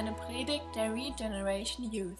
[0.00, 2.16] eine Predigt der Regeneration Youth.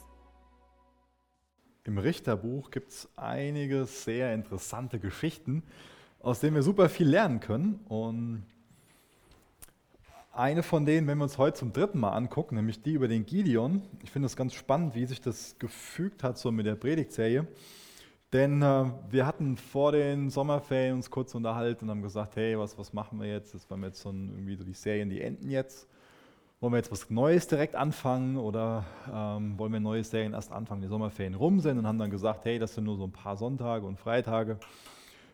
[1.85, 5.63] Im Richterbuch gibt es einige sehr interessante Geschichten,
[6.19, 7.81] aus denen wir super viel lernen können.
[7.89, 8.45] Und
[10.31, 13.25] eine von denen, wenn wir uns heute zum dritten Mal angucken, nämlich die über den
[13.25, 13.81] Gideon.
[14.03, 17.47] Ich finde es ganz spannend, wie sich das gefügt hat so mit der Predigtserie.
[18.35, 22.77] Denn äh, wir hatten vor den Sommerferien uns kurz unterhalten und haben gesagt, hey, was,
[22.77, 23.55] was machen wir jetzt?
[23.55, 25.89] Das wir jetzt so ein, irgendwie so die Serien, die enden jetzt.
[26.63, 30.83] Wollen wir jetzt was Neues direkt anfangen oder ähm, wollen wir neue Serien erst anfangen,
[30.83, 33.39] die Sommerferien rum sind und haben dann gesagt, hey, das sind nur so ein paar
[33.39, 34.59] Sonntage und Freitage.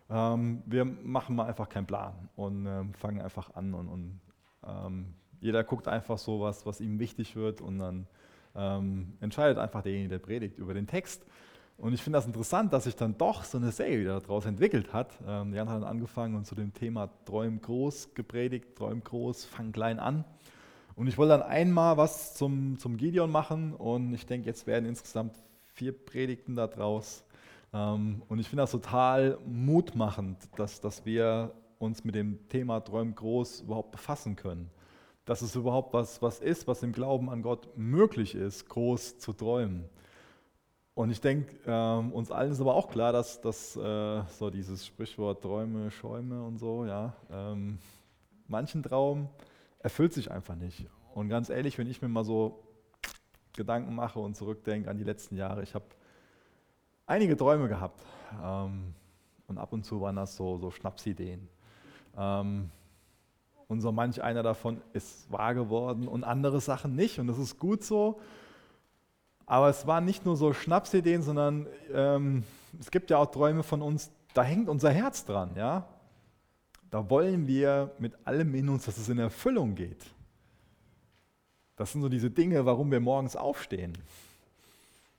[0.09, 4.21] Ähm, wir machen mal einfach keinen Plan und ähm, fangen einfach an und, und
[4.65, 8.07] ähm, jeder guckt einfach so was, was ihm wichtig wird und dann
[8.55, 11.27] ähm, entscheidet einfach derjenige, der predigt über den Text.
[11.77, 14.93] Und ich finde das interessant, dass sich dann doch so eine Serie wieder daraus entwickelt
[14.93, 15.19] hat.
[15.27, 19.73] Ähm, Jan hat dann angefangen und zu dem Thema Träum groß gepredigt, Träum groß, fang
[19.73, 20.25] klein an.
[20.97, 24.87] Und ich wollte dann einmal was zum, zum Gideon machen und ich denke, jetzt werden
[24.87, 25.37] insgesamt
[25.75, 27.23] vier Predigten daraus.
[27.75, 33.15] Ähm, und ich finde das total mutmachend, dass, dass wir uns mit dem Thema Träumen
[33.15, 34.71] groß überhaupt befassen können.
[35.27, 39.35] Dass es überhaupt was, was ist, was im Glauben an Gott möglich ist, groß zu
[39.35, 39.85] träumen.
[40.95, 44.87] Und ich denke, ähm, uns allen ist aber auch klar, dass, dass äh, so dieses
[44.87, 47.81] Sprichwort Träume, Schäume und so, ja, ähm,
[48.49, 49.29] manchen Traum
[49.87, 50.85] erfüllt sich einfach nicht.
[51.15, 52.59] Und ganz ehrlich, wenn ich mir mal so
[53.53, 55.85] Gedanken mache und zurückdenke an die letzten Jahre, ich habe
[57.07, 58.03] einige Träume gehabt.
[58.43, 58.95] Ähm,
[59.47, 61.49] und ab und zu waren das so, so Schnapsideen.
[62.19, 62.69] Ähm,
[63.69, 67.21] und so manch einer davon ist wahr geworden und andere Sachen nicht.
[67.21, 68.21] Und das ist gut so.
[69.47, 72.43] Aber es waren nicht nur so Schnapsideen, sondern ähm,
[72.81, 75.51] es gibt ja auch Träume von uns, da hängt unser Herz dran.
[75.55, 75.87] Ja?
[76.91, 80.07] Da wollen wir mit allem in uns, dass es in Erfüllung geht.
[81.77, 83.93] Das sind so diese Dinge, warum wir morgens aufstehen.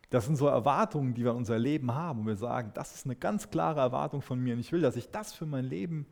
[0.10, 2.22] Das sind so Erwartungen, die wir in unser Leben haben.
[2.22, 4.94] Und wir sagen, das ist eine ganz klare Erwartung von mir und ich will, dass
[4.94, 6.06] sich das für mein Leben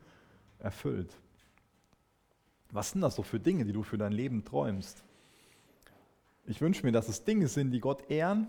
[0.58, 1.12] erfüllt.
[2.70, 5.02] Was sind das so für Dinge, die du für dein Leben träumst?
[6.44, 8.48] Ich wünsche mir, dass es Dinge sind, die Gott ehren.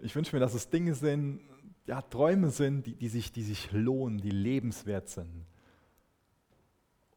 [0.00, 1.40] Ich wünsche mir, dass es Dinge sind,
[1.86, 5.44] ja, Träume sind, die, die, sich, die sich lohnen, die lebenswert sind.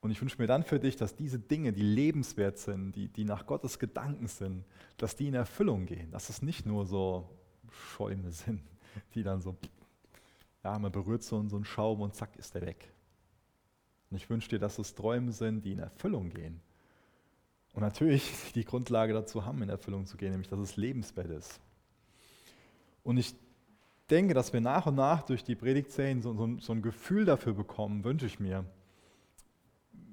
[0.01, 3.23] Und ich wünsche mir dann für dich, dass diese Dinge, die lebenswert sind, die, die
[3.23, 4.66] nach Gottes Gedanken sind,
[4.97, 6.09] dass die in Erfüllung gehen.
[6.12, 7.29] Dass es nicht nur so
[7.69, 8.63] Schäume sind,
[9.13, 9.56] die dann so,
[10.63, 12.91] ja, man berührt so, einen Schaum und zack ist der weg.
[14.09, 16.59] Und ich wünsche dir, dass es Träume sind, die in Erfüllung gehen.
[17.73, 21.59] Und natürlich die Grundlage dazu haben, in Erfüllung zu gehen, nämlich dass es lebenswert ist.
[23.03, 23.35] Und ich
[24.09, 27.53] denke, dass wir nach und nach durch die Predigtserien so, so, so ein Gefühl dafür
[27.53, 28.66] bekommen, wünsche ich mir,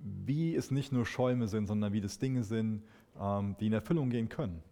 [0.02, 2.84] wie es nicht nur Schäume sind, sondern wie das Dinge sind,
[3.18, 4.62] ähm, die in Erfüllung gehen können.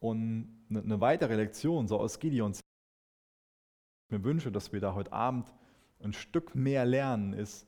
[0.00, 2.60] Und eine weitere Lektion, so aus Gideons,
[4.08, 5.52] ich mir wünsche, dass wir da heute Abend
[6.02, 7.66] ein Stück mehr lernen, ist,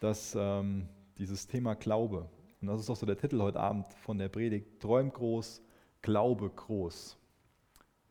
[0.00, 0.88] dass ähm,
[1.18, 2.28] dieses Thema Glaube,
[2.60, 5.62] und das ist auch so der Titel heute Abend von der Predigt, Träum groß,
[6.02, 7.18] Glaube groß.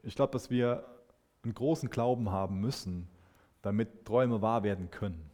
[0.03, 0.85] Ich glaube, dass wir
[1.43, 3.07] einen großen Glauben haben müssen,
[3.61, 5.30] damit Träume wahr werden können.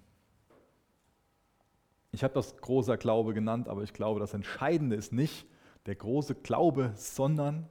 [2.12, 5.46] Ich habe das großer Glaube genannt, aber ich glaube, das Entscheidende ist nicht
[5.86, 7.68] der große Glaube, sondern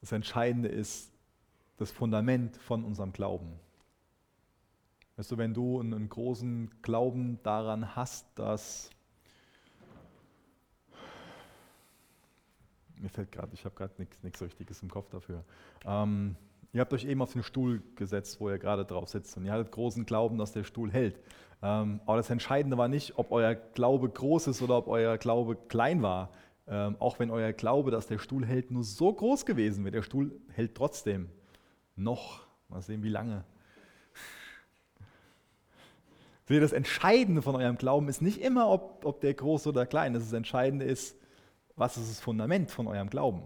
[0.00, 1.12] das Entscheidende ist
[1.76, 3.58] das Fundament von unserem Glauben.
[5.16, 8.90] Weißt du, wenn du einen großen Glauben daran hast, dass
[13.00, 15.44] mir fällt gerade, ich habe gerade nichts Richtiges im Kopf dafür.
[15.84, 16.36] Ähm,
[16.72, 19.52] ihr habt euch eben auf den Stuhl gesetzt, wo ihr gerade drauf sitzt und ihr
[19.52, 21.20] hattet großen Glauben, dass der Stuhl hält.
[21.62, 25.56] Ähm, aber das Entscheidende war nicht, ob euer Glaube groß ist oder ob euer Glaube
[25.68, 26.30] klein war.
[26.66, 30.02] Ähm, auch wenn euer Glaube, dass der Stuhl hält, nur so groß gewesen wäre, der
[30.02, 31.30] Stuhl hält trotzdem
[31.96, 32.46] noch.
[32.68, 33.44] Mal sehen, wie lange.
[36.46, 40.24] Das Entscheidende von eurem Glauben ist nicht immer, ob, ob der groß oder klein ist.
[40.24, 41.16] Das Entscheidende ist,
[41.76, 43.42] was ist das Fundament von eurem Glauben.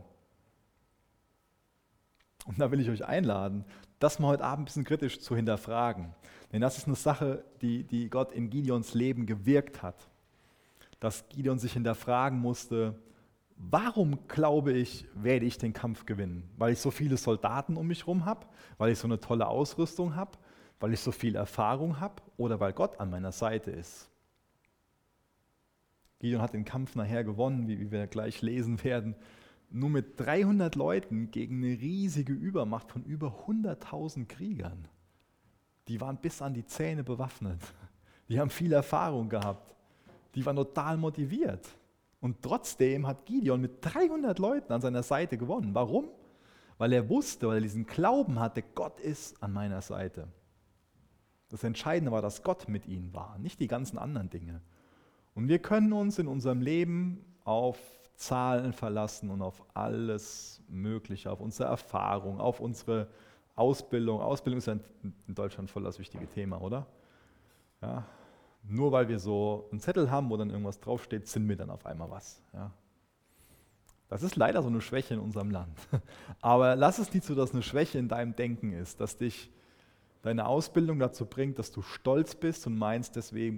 [2.46, 3.64] Und da will ich euch einladen,
[3.98, 6.12] das mal heute Abend ein bisschen kritisch zu hinterfragen.
[6.52, 10.08] Denn das ist eine Sache, die, die Gott in Gideons Leben gewirkt hat.
[10.98, 12.98] Dass Gideon sich hinterfragen musste,
[13.56, 16.48] warum glaube ich, werde ich den Kampf gewinnen?
[16.56, 18.46] Weil ich so viele Soldaten um mich herum habe,
[18.76, 20.32] weil ich so eine tolle Ausrüstung habe,
[20.80, 24.08] weil ich so viel Erfahrung habe oder weil Gott an meiner Seite ist.
[26.18, 29.14] Gideon hat den Kampf nachher gewonnen, wie, wie wir gleich lesen werden
[29.74, 34.88] nur mit 300 Leuten gegen eine riesige Übermacht von über 100.000 Kriegern.
[35.88, 37.60] Die waren bis an die Zähne bewaffnet.
[38.28, 39.74] Die haben viel Erfahrung gehabt.
[40.34, 41.68] Die waren total motiviert.
[42.20, 45.74] Und trotzdem hat Gideon mit 300 Leuten an seiner Seite gewonnen.
[45.74, 46.08] Warum?
[46.78, 50.28] Weil er wusste, weil er diesen Glauben hatte, Gott ist an meiner Seite.
[51.48, 54.62] Das Entscheidende war, dass Gott mit ihnen war, nicht die ganzen anderen Dinge.
[55.34, 57.78] Und wir können uns in unserem Leben auf
[58.22, 63.08] Zahlen verlassen und auf alles Mögliche, auf unsere Erfahrung, auf unsere
[63.56, 64.20] Ausbildung.
[64.20, 66.86] Ausbildung ist ja in Deutschland voll das wichtige Thema, oder?
[67.82, 68.04] Ja,
[68.62, 71.84] nur weil wir so einen Zettel haben, wo dann irgendwas draufsteht, sind wir dann auf
[71.84, 72.40] einmal was.
[72.52, 72.70] Ja.
[74.08, 75.76] Das ist leider so eine Schwäche in unserem Land.
[76.40, 79.50] Aber lass es nicht so, dass eine Schwäche in deinem Denken ist, dass dich
[80.22, 83.56] deine Ausbildung dazu bringt, dass du stolz bist und meinst deswegen.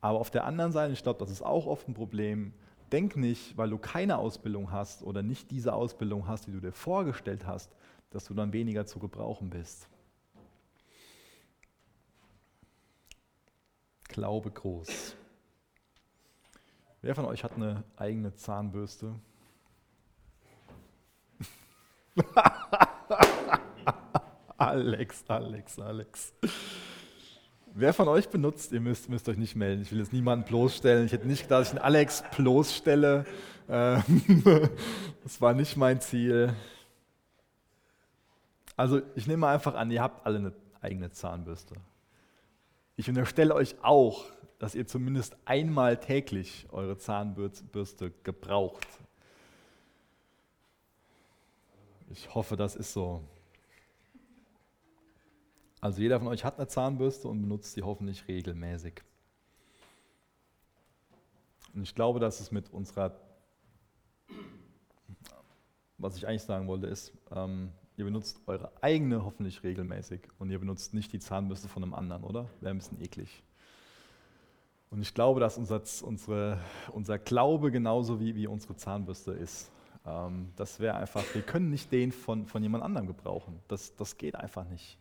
[0.00, 2.52] Aber auf der anderen Seite, ich glaube, das ist auch oft ein Problem,
[2.94, 6.70] denk nicht, weil du keine Ausbildung hast oder nicht diese Ausbildung hast, die du dir
[6.70, 7.74] vorgestellt hast,
[8.10, 9.88] dass du dann weniger zu gebrauchen bist.
[14.04, 15.16] Glaube groß.
[17.02, 19.12] Wer von euch hat eine eigene Zahnbürste?
[24.56, 26.32] Alex, Alex, Alex.
[27.76, 29.82] Wer von euch benutzt, ihr müsst, müsst euch nicht melden.
[29.82, 31.06] Ich will jetzt niemanden bloßstellen.
[31.06, 33.26] Ich hätte nicht gedacht, dass ich einen Alex bloßstelle.
[33.68, 34.04] Ähm,
[35.24, 36.54] das war nicht mein Ziel.
[38.76, 41.74] Also ich nehme einfach an, ihr habt alle eine eigene Zahnbürste.
[42.94, 44.24] Ich unterstelle euch auch,
[44.60, 48.86] dass ihr zumindest einmal täglich eure Zahnbürste gebraucht.
[52.08, 53.20] Ich hoffe, das ist so.
[55.84, 59.02] Also jeder von euch hat eine Zahnbürste und benutzt sie hoffentlich regelmäßig.
[61.74, 63.14] Und ich glaube, dass es mit unserer,
[65.98, 70.58] was ich eigentlich sagen wollte, ist, ähm, Ihr benutzt eure eigene hoffentlich regelmäßig und ihr
[70.58, 72.48] benutzt nicht die Zahnbürste von einem anderen, oder?
[72.60, 73.44] Wäre ein bisschen eklig.
[74.90, 76.60] Und ich glaube, dass unser, unsere,
[76.92, 79.70] unser Glaube genauso wie, wie unsere Zahnbürste ist.
[80.06, 83.60] Ähm, das wäre einfach, wir können nicht den von, von jemand anderem gebrauchen.
[83.68, 84.98] Das, das geht einfach nicht.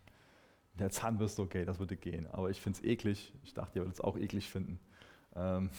[0.80, 2.28] Der Zahnbürste, okay, das würde gehen.
[2.32, 3.32] Aber ich finde es eklig.
[3.44, 4.80] Ich dachte, ihr würdet es auch eklig finden.
[5.36, 5.70] Ähm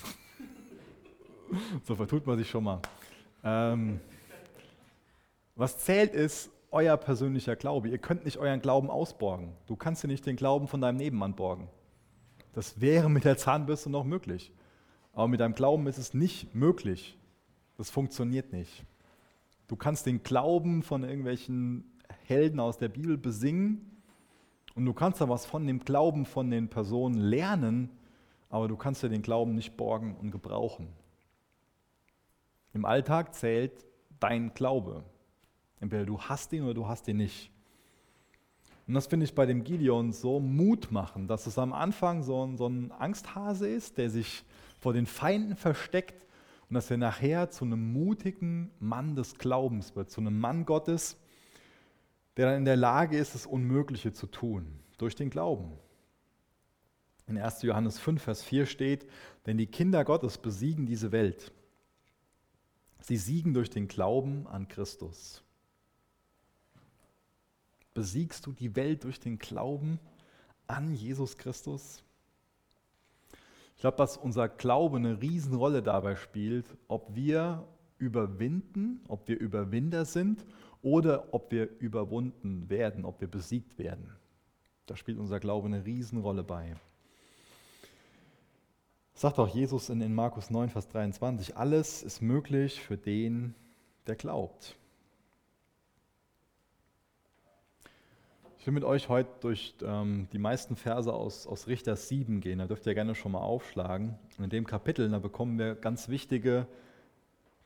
[1.85, 2.81] so vertut man sich schon mal.
[3.43, 4.01] Ähm
[5.57, 7.89] was zählt ist, euer persönlicher Glaube.
[7.89, 9.53] Ihr könnt nicht euren Glauben ausborgen.
[9.67, 11.69] Du kannst dir nicht den Glauben von deinem Nebenmann borgen.
[12.53, 14.53] Das wäre mit der Zahnbürste noch möglich.
[15.13, 17.17] Aber mit deinem Glauben ist es nicht möglich.
[17.77, 18.85] Das funktioniert nicht.
[19.67, 21.85] Du kannst den Glauben von irgendwelchen
[22.27, 23.94] Helden aus der Bibel besingen
[24.75, 27.91] und du kannst da was von dem Glauben von den Personen lernen,
[28.51, 30.89] aber du kannst dir den Glauben nicht borgen und gebrauchen.
[32.73, 33.85] Im Alltag zählt
[34.21, 35.05] dein Glaube.
[35.81, 37.51] Entweder du hast ihn oder du hast ihn nicht.
[38.87, 42.45] Und das finde ich bei dem Gideon so Mut machen, dass es am Anfang so
[42.45, 44.45] ein, so ein Angsthase ist, der sich
[44.79, 46.27] vor den Feinden versteckt
[46.69, 51.19] und dass er nachher zu einem mutigen Mann des Glaubens wird, zu einem Mann Gottes,
[52.37, 54.67] der dann in der Lage ist, das Unmögliche zu tun,
[54.99, 55.73] durch den Glauben.
[57.27, 57.63] In 1.
[57.63, 59.09] Johannes 5, Vers 4 steht,
[59.47, 61.53] denn die Kinder Gottes besiegen diese Welt.
[63.01, 65.43] Sie siegen durch den Glauben an Christus.
[67.95, 70.01] Besiegst du die Welt durch den Glauben
[70.67, 72.03] an Jesus Christus?
[73.77, 77.67] Ich glaube, dass unser Glaube eine Riesenrolle dabei spielt, ob wir
[77.99, 80.45] überwinden, ob wir Überwinder sind
[80.85, 84.15] oder ob wir überwunden werden, ob wir besiegt werden.
[84.87, 86.77] Da spielt unser Glaube eine Riesenrolle bei.
[89.15, 93.55] Sagt auch Jesus in, in Markus 9, Vers 23, alles ist möglich für den,
[94.07, 94.77] der glaubt.
[98.59, 102.59] Ich will mit euch heute durch ähm, die meisten Verse aus, aus Richter 7 gehen.
[102.59, 104.19] Da dürft ihr gerne schon mal aufschlagen.
[104.37, 106.67] Und in dem Kapitel, da bekommen wir ganz wichtige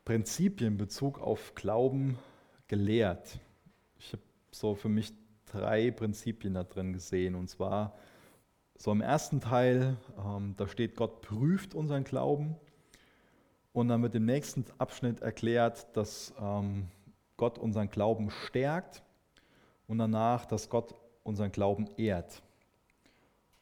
[0.05, 2.19] Prinzipien in Bezug auf Glauben
[2.69, 3.39] gelehrt.
[3.99, 5.13] Ich habe so für mich
[5.47, 7.35] drei Prinzipien da drin gesehen.
[7.35, 7.95] Und zwar
[8.77, 12.57] so im ersten Teil, ähm, da steht, Gott prüft unseren Glauben.
[13.73, 16.89] Und dann wird im nächsten Abschnitt erklärt, dass ähm,
[17.37, 19.03] Gott unseren Glauben stärkt
[19.87, 22.43] und danach, dass Gott unseren Glauben ehrt.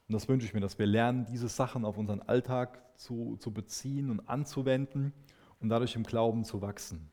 [0.09, 3.53] Und das wünsche ich mir, dass wir lernen, diese Sachen auf unseren Alltag zu, zu
[3.53, 5.13] beziehen und anzuwenden
[5.61, 7.11] und dadurch im Glauben zu wachsen.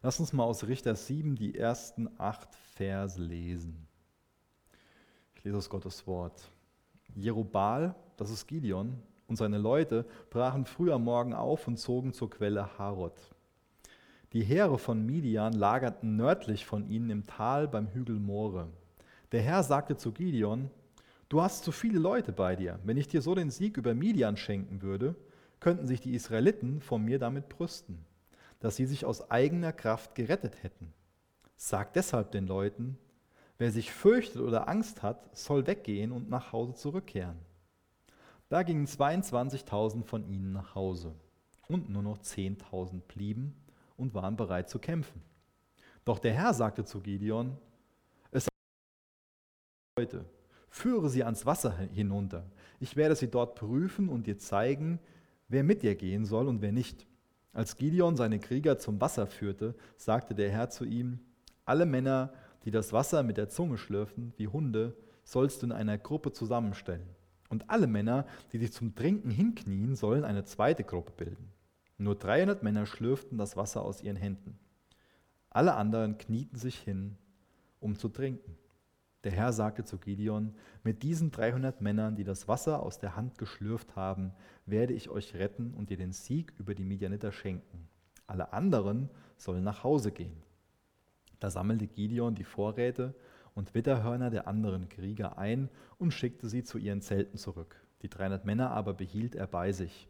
[0.00, 3.88] Lass uns mal aus Richter 7 die ersten acht Verse lesen.
[5.34, 6.50] Ich lese aus Gottes Wort.
[7.16, 12.30] Jerubal, das ist Gideon, und seine Leute brachen früh am Morgen auf und zogen zur
[12.30, 13.18] Quelle Harod.
[14.32, 18.68] Die Heere von Midian lagerten nördlich von ihnen im Tal beim Hügel More.
[19.32, 20.70] Der Herr sagte zu Gideon,
[21.28, 22.78] Du hast zu viele Leute bei dir.
[22.84, 25.14] Wenn ich dir so den Sieg über Midian schenken würde,
[25.60, 28.04] könnten sich die Israeliten vor mir damit brüsten,
[28.60, 30.92] dass sie sich aus eigener Kraft gerettet hätten.
[31.56, 32.98] Sagt deshalb den Leuten,
[33.58, 37.38] wer sich fürchtet oder Angst hat, soll weggehen und nach Hause zurückkehren.
[38.48, 41.14] Da gingen 22.000 von ihnen nach Hause
[41.68, 43.54] und nur noch 10.000 blieben
[43.96, 45.22] und waren bereit zu kämpfen.
[46.04, 47.58] Doch der Herr sagte zu Gideon,
[48.30, 48.48] es
[49.98, 50.24] heute,
[50.70, 52.46] führe sie ans Wasser hinunter.
[52.80, 55.00] Ich werde sie dort prüfen und dir zeigen,
[55.48, 57.06] wer mit dir gehen soll und wer nicht.
[57.52, 61.20] Als Gideon seine Krieger zum Wasser führte, sagte der Herr zu ihm,
[61.64, 62.32] alle Männer,
[62.64, 67.08] die das Wasser mit der Zunge schlürfen, wie Hunde, sollst du in einer Gruppe zusammenstellen.
[67.48, 71.52] Und alle Männer, die sich zum Trinken hinknien, sollen eine zweite Gruppe bilden.
[71.96, 74.58] Nur 300 Männer schlürften das Wasser aus ihren Händen.
[75.50, 77.16] Alle anderen knieten sich hin,
[77.80, 78.56] um zu trinken.
[79.24, 83.36] Der Herr sagte zu Gideon, mit diesen 300 Männern, die das Wasser aus der Hand
[83.36, 84.32] geschlürft haben,
[84.64, 87.88] werde ich euch retten und dir den Sieg über die Midianiter schenken.
[88.26, 90.42] Alle anderen sollen nach Hause gehen.
[91.40, 93.14] Da sammelte Gideon die Vorräte
[93.54, 97.84] und Witterhörner der anderen Krieger ein und schickte sie zu ihren Zelten zurück.
[98.02, 100.08] Die 300 Männer aber behielt er bei sich.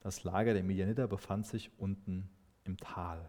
[0.00, 2.28] Das Lager der Midianiter befand sich unten
[2.64, 3.28] im Tal.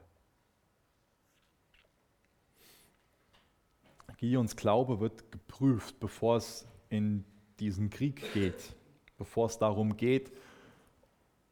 [4.24, 7.26] Gideons Glaube wird geprüft, bevor es in
[7.60, 8.74] diesen Krieg geht,
[9.18, 10.32] bevor es darum geht,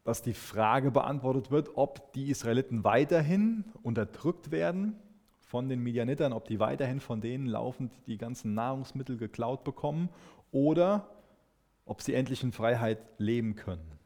[0.04, 4.96] dass die Frage beantwortet wird, ob die Israeliten weiterhin unterdrückt werden
[5.42, 10.08] von den Midianitern, ob die weiterhin von denen laufend die ganzen Nahrungsmittel geklaut bekommen
[10.50, 11.10] oder
[11.84, 13.98] ob sie endlich in Freiheit leben können.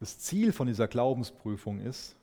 [0.00, 2.16] Das Ziel von dieser Glaubensprüfung ist,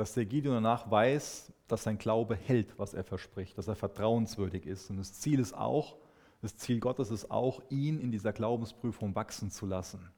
[0.00, 4.64] dass der Gideon danach weiß, dass sein Glaube hält, was er verspricht, dass er vertrauenswürdig
[4.64, 4.88] ist.
[4.88, 5.98] Und das Ziel ist auch,
[6.40, 10.08] das Ziel Gottes ist auch, ihn in dieser Glaubensprüfung wachsen zu lassen.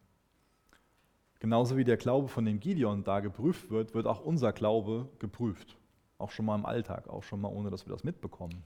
[1.41, 5.77] Genauso wie der Glaube von dem Gideon da geprüft wird, wird auch unser Glaube geprüft.
[6.17, 8.63] Auch schon mal im Alltag, auch schon mal ohne, dass wir das mitbekommen.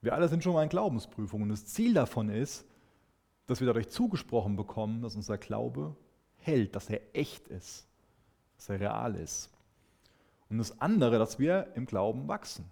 [0.00, 1.44] Wir alle sind schon mal in Glaubensprüfungen.
[1.44, 2.66] Und das Ziel davon ist,
[3.46, 5.94] dass wir dadurch zugesprochen bekommen, dass unser Glaube
[6.38, 7.86] hält, dass er echt ist,
[8.68, 9.50] er real ist.
[10.48, 12.64] Und das andere, dass wir im Glauben wachsen.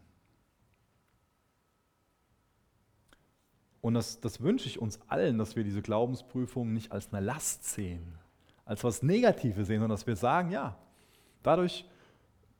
[3.80, 7.64] Und das, das wünsche ich uns allen, dass wir diese Glaubensprüfung nicht als eine Last
[7.64, 8.18] sehen,
[8.64, 10.76] als was Negatives sehen, sondern dass wir sagen, ja,
[11.42, 11.87] dadurch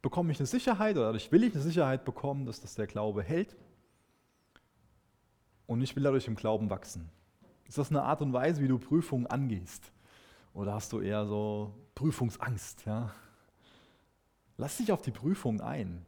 [0.01, 3.23] bekomme ich eine Sicherheit oder dadurch will ich eine Sicherheit bekommen, dass das der Glaube
[3.23, 3.55] hält.
[5.67, 7.11] Und ich will dadurch im Glauben wachsen.
[7.69, 9.93] Ist das eine Art und Weise, wie du Prüfungen angehst?
[10.55, 12.85] Oder hast du eher so Prüfungsangst?
[12.87, 13.11] Ja?
[14.57, 16.05] Lass dich auf die Prüfung ein.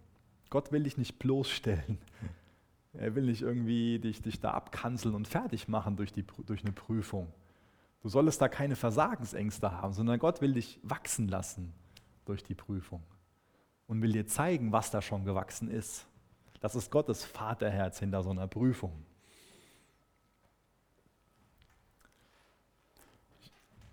[0.51, 1.99] Gott will dich nicht bloßstellen.
[2.95, 6.73] Er will nicht irgendwie dich, dich da abkanzeln und fertig machen durch, die, durch eine
[6.73, 7.33] Prüfung.
[8.03, 11.73] Du solltest da keine Versagensängste haben, sondern Gott will dich wachsen lassen
[12.25, 13.03] durch die Prüfung
[13.87, 16.07] und will dir zeigen, was da schon gewachsen ist.
[16.61, 18.93] Das ist Gottes Vaterherz hinter so einer Prüfung.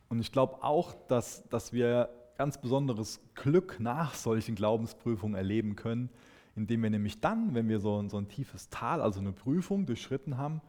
[0.10, 6.10] Und ich glaube auch, dass, dass wir ganz besonderes Glück nach solchen Glaubensprüfungen erleben können,
[6.56, 10.38] indem wir nämlich dann, wenn wir so, so ein tiefes Tal, also eine Prüfung durchschritten
[10.38, 10.62] haben,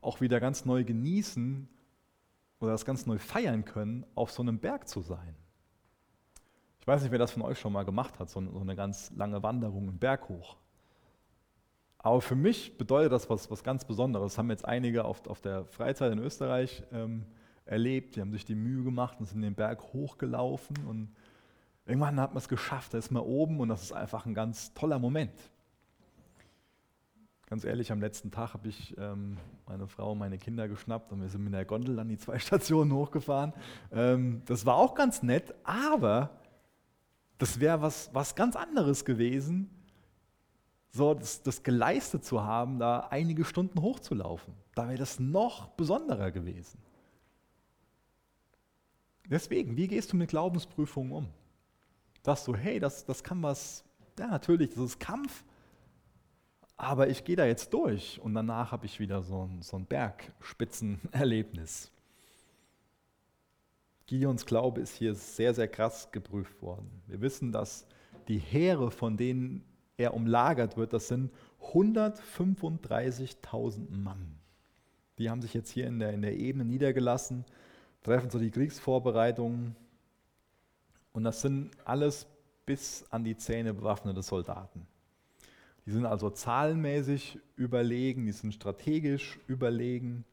[0.00, 1.68] auch wieder ganz neu genießen
[2.60, 5.34] oder das ganz neu feiern können, auf so einem Berg zu sein.
[6.80, 9.42] Ich weiß nicht, wer das von euch schon mal gemacht hat, so eine ganz lange
[9.42, 10.56] Wanderung im Berg hoch.
[11.98, 14.32] Aber für mich bedeutet das was, was ganz Besonderes.
[14.32, 17.24] Das haben jetzt einige auf, auf der Freizeit in Österreich ähm,
[17.64, 18.16] erlebt.
[18.16, 21.14] Die haben sich die Mühe gemacht und sind den Berg hochgelaufen und
[21.84, 24.72] Irgendwann hat man es geschafft, da ist man oben und das ist einfach ein ganz
[24.72, 25.32] toller Moment.
[27.46, 31.20] Ganz ehrlich, am letzten Tag habe ich ähm, meine Frau und meine Kinder geschnappt und
[31.20, 33.52] wir sind mit der Gondel dann die zwei Stationen hochgefahren.
[33.90, 36.30] Ähm, das war auch ganz nett, aber
[37.38, 39.68] das wäre was, was ganz anderes gewesen,
[40.92, 44.54] so das, das geleistet zu haben, da einige Stunden hochzulaufen.
[44.74, 46.78] Da wäre das noch besonderer gewesen.
[49.28, 51.28] Deswegen, wie gehst du mit Glaubensprüfungen um?
[52.22, 53.84] sagst du, hey, das, das kann was,
[54.18, 55.44] ja natürlich, das ist Kampf,
[56.76, 59.86] aber ich gehe da jetzt durch und danach habe ich wieder so ein, so ein
[59.86, 61.92] Bergspitzenerlebnis.
[64.06, 66.90] Gideons Glaube ist hier sehr, sehr krass geprüft worden.
[67.06, 67.86] Wir wissen, dass
[68.28, 69.64] die Heere, von denen
[69.96, 71.32] er umlagert wird, das sind
[71.72, 74.38] 135.000 Mann.
[75.18, 77.44] Die haben sich jetzt hier in der, in der Ebene niedergelassen,
[78.02, 79.76] treffen so die Kriegsvorbereitungen
[81.12, 82.26] und das sind alles
[82.66, 84.86] bis an die Zähne bewaffnete Soldaten.
[85.84, 90.24] Die sind also zahlenmäßig überlegen, die sind strategisch überlegen,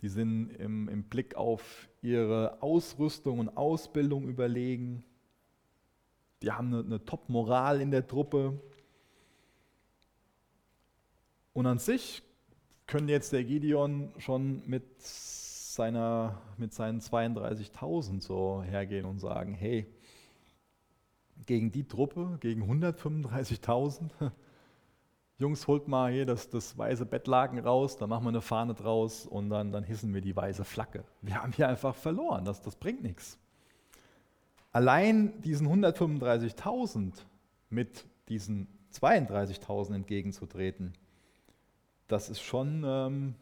[0.00, 5.04] die sind im, im Blick auf ihre Ausrüstung und Ausbildung überlegen,
[6.42, 8.60] die haben eine, eine Top-Moral in der Truppe.
[11.54, 12.22] Und an sich
[12.86, 14.84] könnte jetzt der Gideon schon mit,
[15.74, 19.86] seiner, mit seinen 32.000 so hergehen und sagen, hey,
[21.46, 24.10] gegen die Truppe, gegen 135.000,
[25.38, 29.26] Jungs, holt mal hier das, das weiße Bettlaken raus, da machen wir eine Fahne draus
[29.26, 31.04] und dann, dann hissen wir die weiße Flagge.
[31.22, 33.38] Wir haben hier einfach verloren, das, das bringt nichts.
[34.70, 37.12] Allein diesen 135.000
[37.68, 40.92] mit diesen 32.000 entgegenzutreten,
[42.06, 43.34] das ist schon ähm,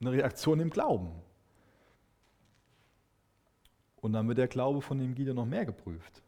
[0.00, 1.12] eine Reaktion im Glauben.
[4.06, 6.22] Und dann wird der Glaube von dem Gideon noch mehr geprüft.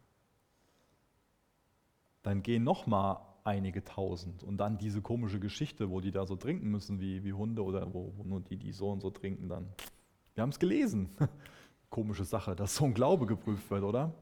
[2.25, 4.43] Dann gehen noch mal einige tausend.
[4.43, 7.95] Und dann diese komische Geschichte, wo die da so trinken müssen wie, wie Hunde oder
[7.95, 9.69] wo, wo nur die, die so und so trinken dann.
[10.35, 11.11] Wir haben es gelesen.
[11.89, 14.13] Komische Sache, dass so ein Glaube geprüft wird, oder?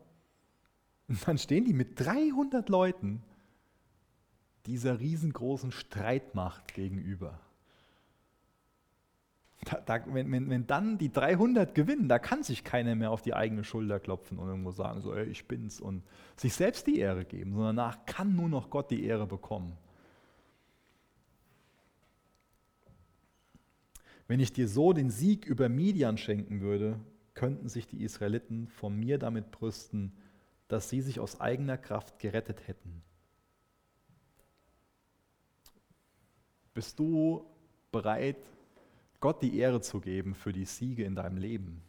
[1.09, 3.23] Und dann stehen die mit 300 Leuten
[4.67, 7.41] dieser riesengroßen Streitmacht gegenüber.
[9.67, 13.21] Da, da, wenn, wenn, wenn, dann die 300 gewinnen, da kann sich keiner mehr auf
[13.21, 16.05] die eigene Schulter klopfen und irgendwo sagen, so, ey, ich bin's und
[16.37, 19.77] sich selbst die Ehre geben, sondern danach kann nur noch Gott die Ehre bekommen.
[24.29, 27.01] Wenn ich dir so den Sieg über Midian schenken würde,
[27.35, 30.13] könnten sich die Israeliten von mir damit brüsten,
[30.69, 33.03] dass sie sich aus eigener Kraft gerettet hätten.
[36.73, 37.45] Bist du
[37.91, 38.37] bereit,
[39.21, 41.83] Gott die Ehre zu geben für die Siege in deinem Leben?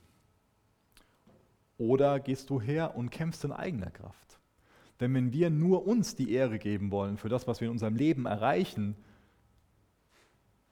[1.77, 4.39] Oder gehst du her und kämpfst in eigener Kraft?
[4.99, 7.95] Denn wenn wir nur uns die Ehre geben wollen für das, was wir in unserem
[7.95, 8.95] Leben erreichen,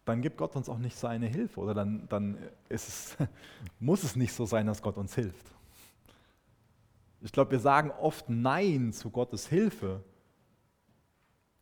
[0.03, 2.37] dann gibt Gott uns auch nicht seine Hilfe oder dann, dann
[2.69, 3.17] es,
[3.79, 5.53] muss es nicht so sein, dass Gott uns hilft.
[7.21, 10.03] Ich glaube, wir sagen oft Nein zu Gottes Hilfe,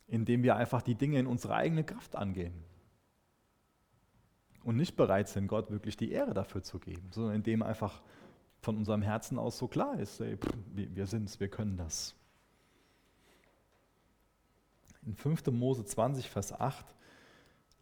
[0.07, 2.53] indem wir einfach die Dinge in unsere eigene Kraft angehen
[4.63, 8.01] und nicht bereit sind, Gott wirklich die Ehre dafür zu geben, sondern indem einfach
[8.61, 12.15] von unserem Herzen aus so klar ist, ey, pff, wir es, wir können das.
[15.05, 15.47] In 5.
[15.47, 16.85] Mose 20, Vers 8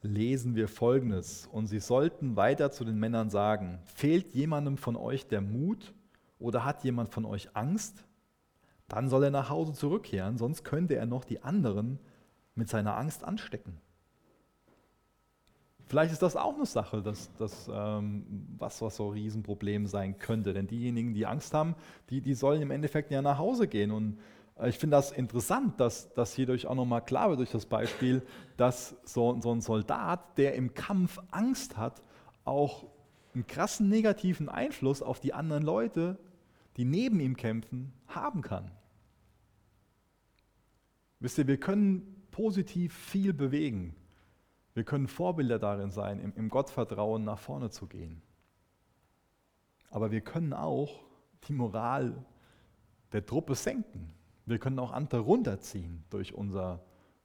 [0.01, 5.27] lesen wir folgendes: Und sie sollten weiter zu den Männern sagen: Fehlt jemandem von euch
[5.27, 5.93] der Mut
[6.39, 8.03] oder hat jemand von euch Angst?
[8.87, 11.99] Dann soll er nach Hause zurückkehren, sonst könnte er noch die anderen
[12.55, 13.79] mit seiner Angst anstecken.
[15.91, 18.23] Vielleicht ist das auch eine Sache, dass, dass, ähm,
[18.57, 20.53] was, was so ein Riesenproblem sein könnte.
[20.53, 21.75] Denn diejenigen, die Angst haben,
[22.09, 23.91] die, die sollen im Endeffekt ja nach Hause gehen.
[23.91, 24.17] Und
[24.57, 28.21] äh, ich finde das interessant, dass, dass hierdurch auch nochmal klar wird durch das Beispiel,
[28.55, 32.01] dass so, so ein Soldat, der im Kampf Angst hat,
[32.45, 32.85] auch
[33.33, 36.17] einen krassen negativen Einfluss auf die anderen Leute,
[36.77, 38.71] die neben ihm kämpfen, haben kann.
[41.19, 43.93] Wisst ihr, wir können positiv viel bewegen
[44.73, 48.21] wir können Vorbilder darin sein, im, im Gottvertrauen nach vorne zu gehen.
[49.89, 51.03] Aber wir können auch
[51.47, 52.25] die Moral
[53.11, 54.13] der Truppe senken.
[54.45, 56.83] Wir können auch andere runterziehen durch unser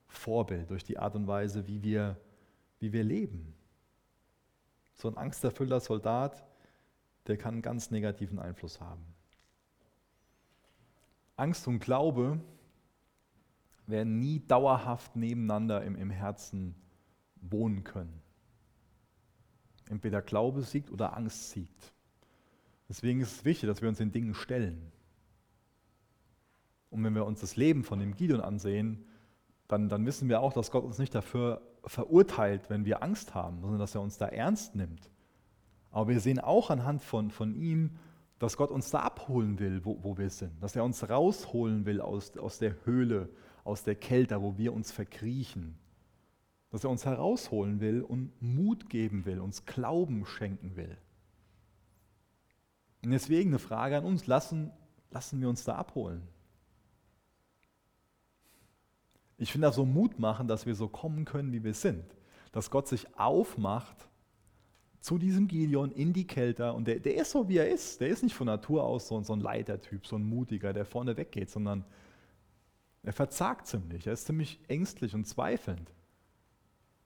[0.09, 2.17] Vorbild, durch die Art und Weise, wie wir,
[2.81, 3.55] wie wir leben.
[4.95, 6.45] So ein angsterfüllter Soldat,
[7.27, 9.05] der kann einen ganz negativen Einfluss haben.
[11.37, 12.41] Angst und Glaube
[13.87, 16.75] werden nie dauerhaft nebeneinander im, im Herzen
[17.51, 18.21] wohnen können.
[19.89, 21.93] Entweder Glaube siegt oder Angst siegt.
[22.89, 24.93] Deswegen ist es wichtig, dass wir uns den Dingen stellen.
[26.91, 29.05] Und wenn wir uns das Leben von dem Gideon ansehen,
[29.69, 33.61] dann, dann wissen wir auch, dass Gott uns nicht dafür verurteilt, wenn wir Angst haben,
[33.61, 35.11] sondern dass er uns da ernst nimmt.
[35.91, 37.97] Aber wir sehen auch anhand von, von ihm,
[38.39, 40.63] dass Gott uns da abholen will, wo, wo wir sind.
[40.63, 43.31] Dass er uns rausholen will aus, aus der Höhle,
[43.65, 45.79] aus der Kälte, wo wir uns verkriechen
[46.77, 50.95] dass er uns herausholen will und Mut geben will, uns Glauben schenken will.
[53.03, 54.71] Und deswegen eine Frage an uns, lassen,
[55.11, 56.21] lassen wir uns da abholen.
[59.39, 62.05] Ich finde das so Mut machen, dass wir so kommen können, wie wir sind.
[62.53, 64.11] Dass Gott sich aufmacht
[65.01, 68.03] zu diesem Gideon in die Kälte und der, der ist so, wie er ist.
[68.03, 71.17] Der ist nicht von Natur aus so, so ein Leitertyp, so ein Mutiger, der vorne
[71.17, 71.87] weggeht, sondern
[73.03, 74.07] er verzagt ziemlich.
[74.07, 75.96] Er ist ziemlich ängstlich und zweifelnd.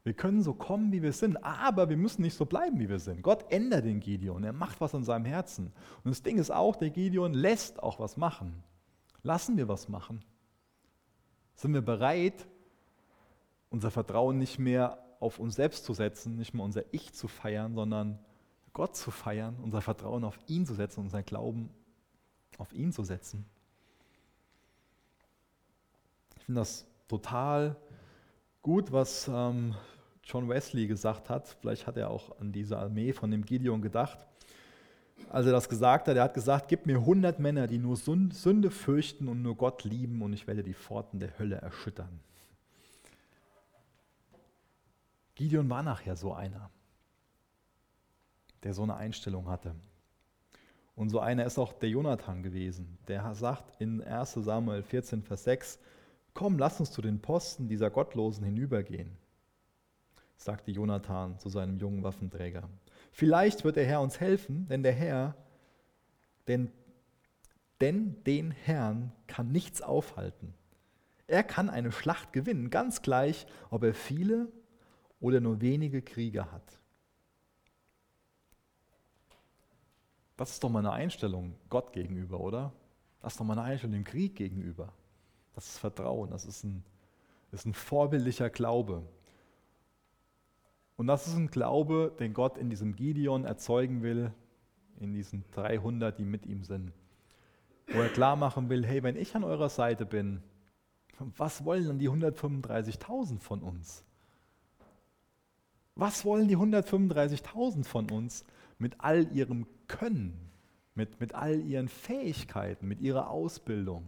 [0.02, 2.98] Wir können so kommen, wie wir sind, aber wir müssen nicht so bleiben, wie wir
[2.98, 3.22] sind.
[3.22, 5.72] Gott ändert den Gideon, er macht was in seinem Herzen.
[6.04, 8.62] Und das Ding ist auch, der Gideon lässt auch was machen.
[9.22, 10.24] Lassen wir was machen?
[11.54, 12.48] Sind wir bereit,
[13.68, 17.74] unser Vertrauen nicht mehr auf uns selbst zu setzen, nicht mehr unser Ich zu feiern,
[17.74, 18.18] sondern
[18.72, 21.68] Gott zu feiern, unser Vertrauen auf ihn zu setzen, unser Glauben
[22.56, 23.44] auf ihn zu setzen.
[26.38, 27.76] Ich finde das total
[28.62, 29.74] gut, was ähm,
[30.22, 31.56] John Wesley gesagt hat.
[31.60, 34.26] Vielleicht hat er auch an diese Armee von dem Gideon gedacht.
[35.28, 38.70] Als er das gesagt hat, er hat gesagt, gib mir 100 Männer, die nur Sünde
[38.70, 42.20] fürchten und nur Gott lieben und ich werde die Pforten der Hölle erschüttern.
[45.34, 46.70] Gideon war nachher so einer,
[48.62, 49.74] der so eine Einstellung hatte.
[50.96, 52.98] Und so einer ist auch der Jonathan gewesen.
[53.08, 55.78] Der sagt in 1 Samuel 14, Vers 6,
[56.34, 59.16] Komm, lass uns zu den Posten dieser Gottlosen hinübergehen,
[60.36, 62.68] sagte Jonathan zu seinem jungen Waffenträger.
[63.12, 65.34] Vielleicht wird der Herr uns helfen, denn der Herr,
[66.46, 66.70] denn,
[67.80, 70.54] denn den Herrn kann nichts aufhalten.
[71.26, 74.48] Er kann eine Schlacht gewinnen, ganz gleich, ob er viele
[75.20, 76.80] oder nur wenige Krieger hat.
[80.36, 82.72] Das ist doch mal eine Einstellung Gott gegenüber, oder?
[83.20, 84.92] Das ist doch mal eine Einstellung dem Krieg gegenüber.
[85.54, 86.84] Das ist Vertrauen, das ist ein,
[87.52, 89.02] ist ein vorbildlicher Glaube.
[90.96, 94.32] Und das ist ein Glaube, den Gott in diesem Gideon erzeugen will,
[94.98, 96.92] in diesen 300, die mit ihm sind.
[97.88, 100.42] Wo er klar machen will, hey, wenn ich an eurer Seite bin,
[101.36, 104.04] was wollen dann die 135.000 von uns?
[105.94, 108.44] Was wollen die 135.000 von uns
[108.78, 110.50] mit all ihrem Können,
[110.94, 114.04] mit, mit all ihren Fähigkeiten, mit ihrer Ausbildung,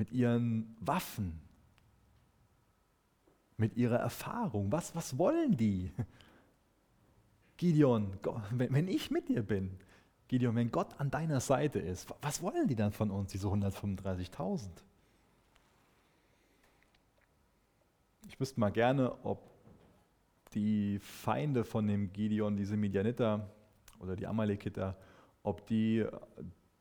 [0.00, 1.38] mit ihren Waffen,
[3.58, 4.72] mit ihrer Erfahrung?
[4.72, 5.92] Was, was wollen die?
[7.58, 8.18] Gideon,
[8.50, 9.78] wenn ich mit dir bin,
[10.28, 14.70] Gideon, wenn Gott an deiner Seite ist, was wollen die dann von uns, diese 135.000?
[18.26, 19.50] Ich wüsste mal gerne, ob
[20.54, 23.50] die Feinde von dem Gideon, diese Midianiter
[23.98, 24.96] oder die Amalekiter,
[25.42, 26.06] ob die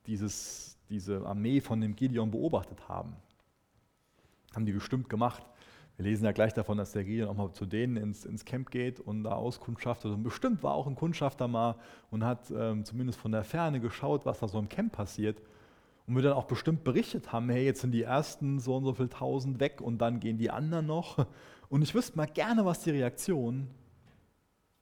[0.05, 3.15] dieses, diese Armee von dem Gideon beobachtet haben.
[4.54, 5.43] Haben die bestimmt gemacht.
[5.97, 8.71] Wir lesen ja gleich davon, dass der Gideon auch mal zu denen ins, ins Camp
[8.71, 10.12] geht und da auskundschaftet.
[10.12, 11.75] Und bestimmt war auch ein Kundschafter mal
[12.10, 15.41] und hat ähm, zumindest von der Ferne geschaut, was da so im Camp passiert.
[16.08, 18.93] Und wir dann auch bestimmt berichtet haben, hey, jetzt sind die ersten so und so
[18.93, 21.28] viel tausend weg und dann gehen die anderen noch.
[21.69, 23.67] Und ich wüsste mal gerne, was die Reaktion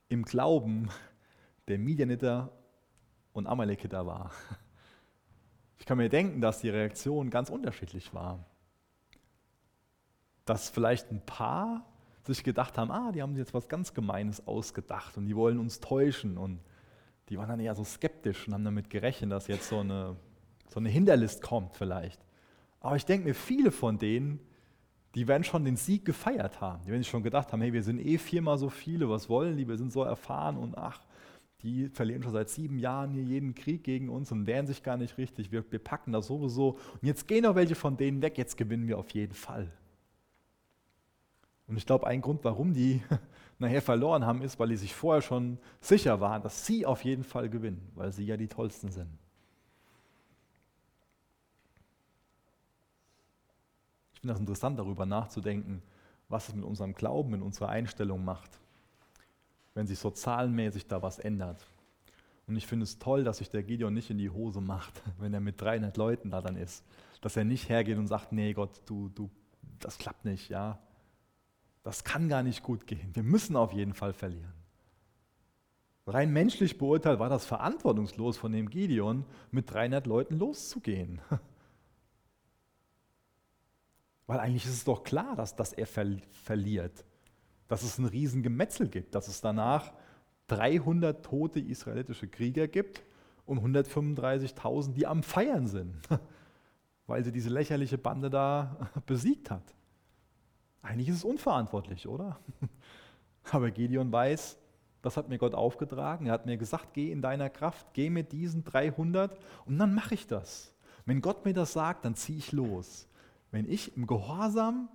[0.08, 0.88] im Glauben
[1.68, 2.52] der Midianiter
[3.34, 4.32] und Amalekiter war.
[5.78, 8.46] Ich kann mir denken, dass die Reaktion ganz unterschiedlich war.
[10.46, 11.86] Dass vielleicht ein paar
[12.24, 15.60] sich gedacht haben, ah, die haben sich jetzt was ganz Gemeines ausgedacht und die wollen
[15.60, 16.38] uns täuschen.
[16.38, 16.60] Und
[17.30, 20.18] die waren dann eher so skeptisch und haben damit gerechnet, dass jetzt so eine,
[20.70, 22.20] so eine Hinterlist kommt vielleicht.
[22.80, 24.40] Aber ich denke mir, viele von denen
[25.18, 26.84] die werden schon den Sieg gefeiert haben.
[26.84, 29.58] Die werden sich schon gedacht haben, hey, wir sind eh viermal so viele, was wollen
[29.58, 31.02] die, wir sind so erfahren und ach,
[31.64, 34.98] die verlieren schon seit sieben Jahren hier jeden Krieg gegen uns und wehren sich gar
[34.98, 36.78] nicht richtig, wir, wir packen das sowieso.
[36.94, 39.72] Und jetzt gehen auch welche von denen weg, jetzt gewinnen wir auf jeden Fall.
[41.68, 43.02] Und ich glaube, ein Grund, warum die
[43.60, 47.24] nachher verloren haben, ist, weil die sich vorher schon sicher waren, dass sie auf jeden
[47.24, 49.10] Fall gewinnen, weil sie ja die Tollsten sind.
[54.14, 55.82] Ich finde das interessant, darüber nachzudenken,
[56.30, 58.60] was es mit unserem Glauben, mit unserer Einstellung macht,
[59.78, 61.64] wenn sich so zahlenmäßig da was ändert.
[62.48, 65.36] Und ich finde es toll, dass sich der Gideon nicht in die Hose macht, wenn
[65.36, 66.84] er mit 300 Leuten da dann ist.
[67.22, 69.30] Dass er nicht hergeht und sagt, nee Gott, du, du,
[69.78, 70.80] das klappt nicht, ja.
[71.84, 73.12] Das kann gar nicht gut gehen.
[73.14, 74.52] Wir müssen auf jeden Fall verlieren.
[76.08, 81.22] Rein menschlich beurteilt war das verantwortungslos von dem Gideon, mit 300 Leuten loszugehen.
[84.26, 87.06] Weil eigentlich ist es doch klar, dass, dass er ver verliert,
[87.68, 89.94] dass es ein Riesengemetzel gibt, dass es danach
[90.48, 93.04] 300 tote israelitische Krieger gibt
[93.46, 95.96] und 135.000, die am Feiern sind,
[97.08, 99.64] weil sie diese lächerliche Bande da besiegt hat.
[100.82, 102.40] Eigentlich ist es unverantwortlich, oder?
[103.52, 104.58] Aber Gideon weiß,
[105.02, 106.28] das hat mir Gott aufgetragen.
[106.28, 110.14] Er hat mir gesagt, geh in deiner Kraft, geh mit diesen 300 und dann mache
[110.14, 110.74] ich das.
[111.06, 113.08] Wenn Gott mir das sagt, dann ziehe ich los.
[113.52, 114.90] Wenn ich im Gehorsam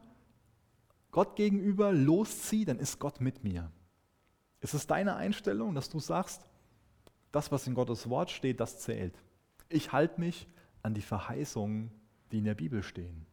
[1.13, 3.71] Gott gegenüber losziehe, dann ist Gott mit mir.
[4.61, 6.47] Ist es deine Einstellung, dass du sagst,
[7.31, 9.15] das, was in Gottes Wort steht, das zählt?
[9.69, 10.49] Ich halte mich
[10.83, 11.91] an die Verheißungen,
[12.33, 13.27] die in der Bibel stehen.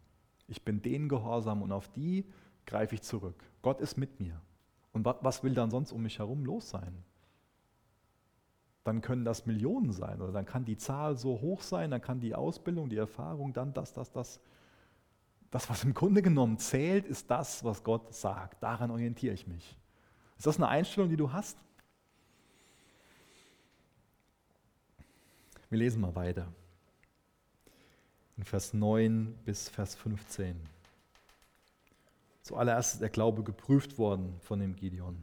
[0.48, 2.26] Ich bin denen gehorsam und auf die
[2.66, 3.44] greife ich zurück.
[3.62, 4.42] Gott ist mit mir.
[4.92, 7.04] Und was will dann sonst um mich herum los sein?
[8.84, 12.20] Dann können das Millionen sein oder dann kann die Zahl so hoch sein, dann kann
[12.20, 14.40] die Ausbildung, die Erfahrung, dann das, das, das
[15.52, 18.62] das, was im Grunde genommen zählt, ist das, was Gott sagt.
[18.62, 19.78] Daran orientiere ich mich.
[20.38, 21.58] Ist das eine Einstellung, die du hast?
[25.70, 26.48] Wir lesen mal weiter.
[28.38, 30.56] In Vers 9 bis Vers 15.
[32.42, 35.22] Zuallererst ist der Glaube geprüft worden von dem Gideon.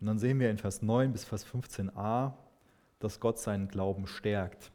[0.00, 2.32] Und dann sehen wir in Vers 9 bis Vers 15a,
[2.98, 4.72] dass Gott seinen Glauben stärkt.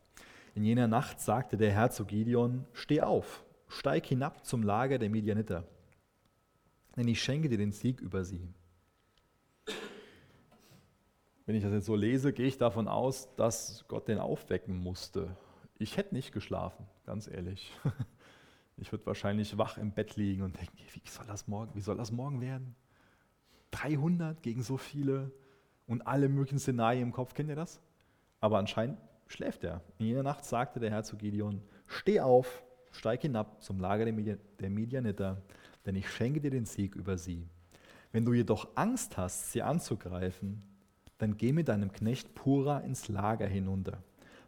[0.55, 5.09] In jener Nacht sagte der Herr zu Gideon, steh auf, steig hinab zum Lager der
[5.09, 5.65] Midianiter,
[6.97, 8.53] denn ich schenke dir den Sieg über sie.
[11.45, 15.35] Wenn ich das jetzt so lese, gehe ich davon aus, dass Gott den aufwecken musste.
[15.77, 17.71] Ich hätte nicht geschlafen, ganz ehrlich.
[18.81, 21.97] Ich würde wahrscheinlich wach im Bett liegen und denken, wie soll das morgen, wie soll
[21.97, 22.77] das morgen werden?
[23.71, 25.33] 300 gegen so viele
[25.85, 27.81] und alle möglichen Szenarien im Kopf, kennt ihr das?
[28.39, 29.81] Aber anscheinend schläft er.
[29.97, 34.69] In jener Nacht sagte der Herr zu Gideon, steh auf, steig hinab zum Lager der
[34.69, 35.41] Midianiter,
[35.85, 37.47] denn ich schenke dir den Sieg über sie.
[38.11, 40.63] Wenn du jedoch Angst hast, sie anzugreifen,
[41.19, 44.03] dann geh mit deinem Knecht Pura ins Lager hinunter.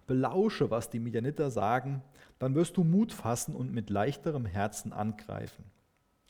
[0.07, 2.01] Belausche, was die Midianiter sagen,
[2.39, 5.63] dann wirst du Mut fassen und mit leichterem Herzen angreifen.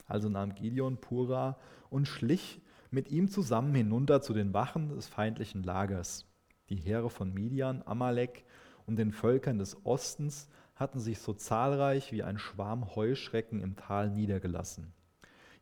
[0.07, 1.57] Also nahm Gideon Pura
[1.89, 6.27] und schlich mit ihm zusammen hinunter zu den Wachen des feindlichen Lagers.
[6.69, 8.43] Die Heere von Midian, Amalek
[8.85, 10.49] und den Völkern des Ostens
[10.81, 14.91] hatten sich so zahlreich wie ein Schwarm Heuschrecken im Tal niedergelassen.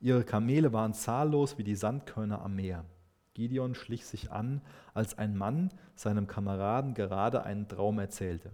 [0.01, 2.85] Ihre Kamele waren zahllos wie die Sandkörner am Meer.
[3.33, 4.61] Gideon schlich sich an,
[4.93, 8.51] als ein Mann seinem Kameraden gerade einen Traum erzählte.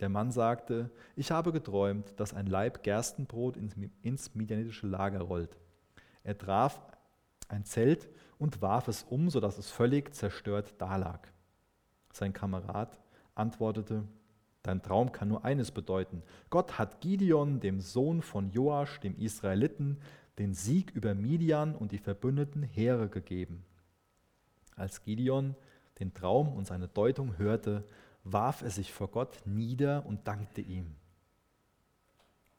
[0.00, 3.56] Der Mann sagte, ich habe geträumt, dass ein Laib Gerstenbrot
[4.02, 5.58] ins, midianitische Lager rollt.
[6.24, 6.80] Er traf
[7.48, 11.32] ein Zelt und warf es um, sodass es völlig zerstört dalag.
[12.12, 12.98] Sein Kamerad
[13.34, 14.04] antwortete,
[14.68, 16.22] Dein Traum kann nur eines bedeuten.
[16.50, 19.96] Gott hat Gideon, dem Sohn von Joasch, dem Israeliten,
[20.38, 23.64] den Sieg über Midian und die verbündeten Heere gegeben.
[24.76, 25.54] Als Gideon
[26.00, 27.82] den Traum und seine Deutung hörte,
[28.24, 30.96] warf er sich vor Gott nieder und dankte ihm.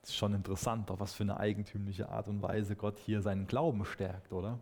[0.01, 3.45] Das ist schon interessant, auf was für eine eigentümliche Art und Weise Gott hier seinen
[3.45, 4.57] Glauben stärkt, oder?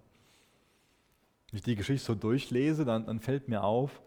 [1.49, 4.01] Wenn ich die Geschichte so durchlese, dann, dann fällt mir auf,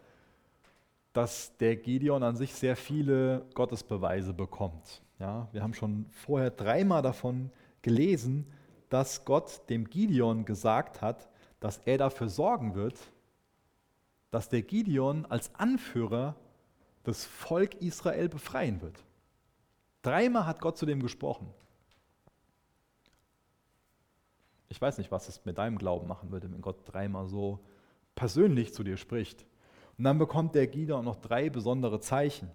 [1.12, 5.03] dass der Gideon an sich sehr viele Gottesbeweise bekommt.
[5.18, 7.51] Ja, wir haben schon vorher dreimal davon
[7.83, 8.46] gelesen,
[8.88, 11.29] dass Gott dem Gideon gesagt hat,
[11.61, 12.99] dass er dafür sorgen wird,
[14.31, 16.37] dass der Gideon als Anführer
[17.03, 19.05] das Volk Israel befreien wird.
[20.03, 21.53] Dreimal hat Gott zu dem gesprochen.
[24.68, 27.59] Ich weiß nicht, was es mit deinem Glauben machen würde, wenn Gott dreimal so
[28.14, 29.44] persönlich zu dir spricht.
[30.01, 32.49] Und dann bekommt der Gideon noch drei besondere Zeichen.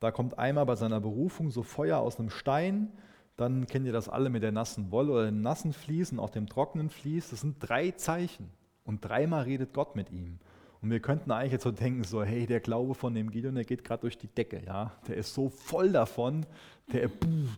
[0.00, 2.90] Da kommt einmal bei seiner Berufung so Feuer aus einem Stein,
[3.36, 6.30] dann kennt ihr das alle mit der nassen Wolle oder dem nassen Vlies und auch
[6.30, 7.30] dem trockenen Vlies.
[7.30, 8.50] Das sind drei Zeichen.
[8.82, 10.40] Und dreimal redet Gott mit ihm.
[10.82, 13.64] Und wir könnten eigentlich jetzt so denken, so, hey, der Glaube von dem Gideon, der
[13.64, 14.90] geht gerade durch die Decke, ja.
[15.06, 16.46] Der ist so voll davon,
[16.92, 17.10] der,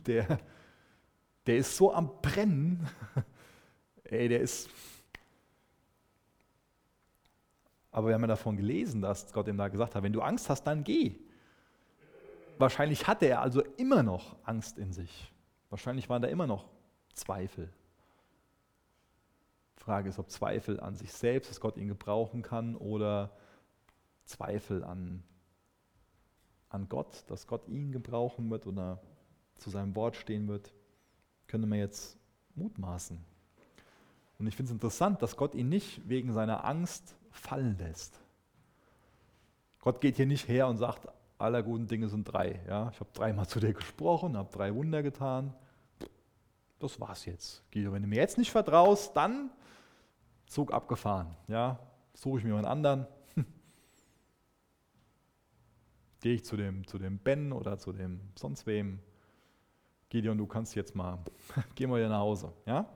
[0.07, 0.39] der,
[1.47, 2.87] der ist so am Brennen.
[4.05, 4.69] Ey, der ist.
[7.97, 10.51] Aber wir haben ja davon gelesen, dass Gott ihm da gesagt hat, wenn du Angst
[10.51, 11.15] hast, dann geh.
[12.59, 15.33] Wahrscheinlich hatte er also immer noch Angst in sich.
[15.71, 16.69] Wahrscheinlich waren da immer noch
[17.15, 17.73] Zweifel.
[19.77, 23.31] Frage ist, ob Zweifel an sich selbst, dass Gott ihn gebrauchen kann, oder
[24.27, 25.23] Zweifel an,
[26.69, 29.01] an Gott, dass Gott ihn gebrauchen wird oder
[29.55, 30.75] zu seinem Wort stehen wird,
[31.47, 32.19] könnte man jetzt
[32.57, 33.25] mutmaßen.
[34.39, 38.20] Und ich finde es interessant, dass Gott ihn nicht wegen seiner Angst fallen lässt.
[39.81, 42.61] Gott geht hier nicht her und sagt, aller guten Dinge sind drei.
[42.66, 42.90] Ja?
[42.92, 45.55] Ich habe dreimal zu dir gesprochen, habe drei Wunder getan.
[46.79, 47.62] Das war's jetzt.
[47.72, 49.51] Guido, wenn du mir jetzt nicht vertraust, dann
[50.46, 51.35] Zug abgefahren.
[51.49, 51.79] Ja,
[52.14, 53.07] suche ich mir einen anderen.
[56.20, 59.01] Gehe ich zu dem, zu dem Ben oder zu dem sonst wem.
[60.09, 61.18] Gideon, du kannst jetzt mal,
[61.75, 62.53] geh mal wieder nach Hause.
[62.66, 62.88] Ja?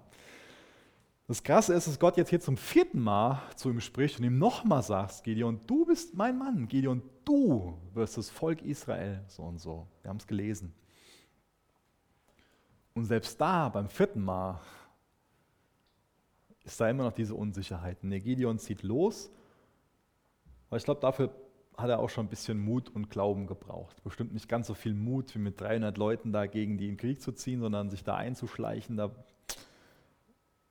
[1.30, 4.36] Das Krasse ist, dass Gott jetzt hier zum vierten Mal zu ihm spricht und ihm
[4.36, 6.66] nochmal sagt, Gideon, du bist mein Mann.
[6.66, 9.86] Gideon, du wirst das Volk Israel so und so.
[10.02, 10.74] Wir haben es gelesen.
[12.94, 14.60] Und selbst da, beim vierten Mal,
[16.64, 17.98] ist da immer noch diese Unsicherheit.
[18.02, 19.30] Der Gideon zieht los,
[20.68, 21.32] aber ich glaube, dafür
[21.76, 24.02] hat er auch schon ein bisschen Mut und Glauben gebraucht.
[24.02, 27.22] Bestimmt nicht ganz so viel Mut, wie mit 300 Leuten da gegen die in Krieg
[27.22, 28.96] zu ziehen, sondern sich da einzuschleichen.
[28.96, 29.14] Da,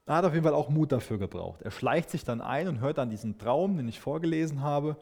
[0.10, 1.62] da hat er auf jeden Fall auch Mut dafür gebraucht.
[1.62, 4.98] Er schleicht sich dann ein und hört dann diesen Traum, den ich vorgelesen habe.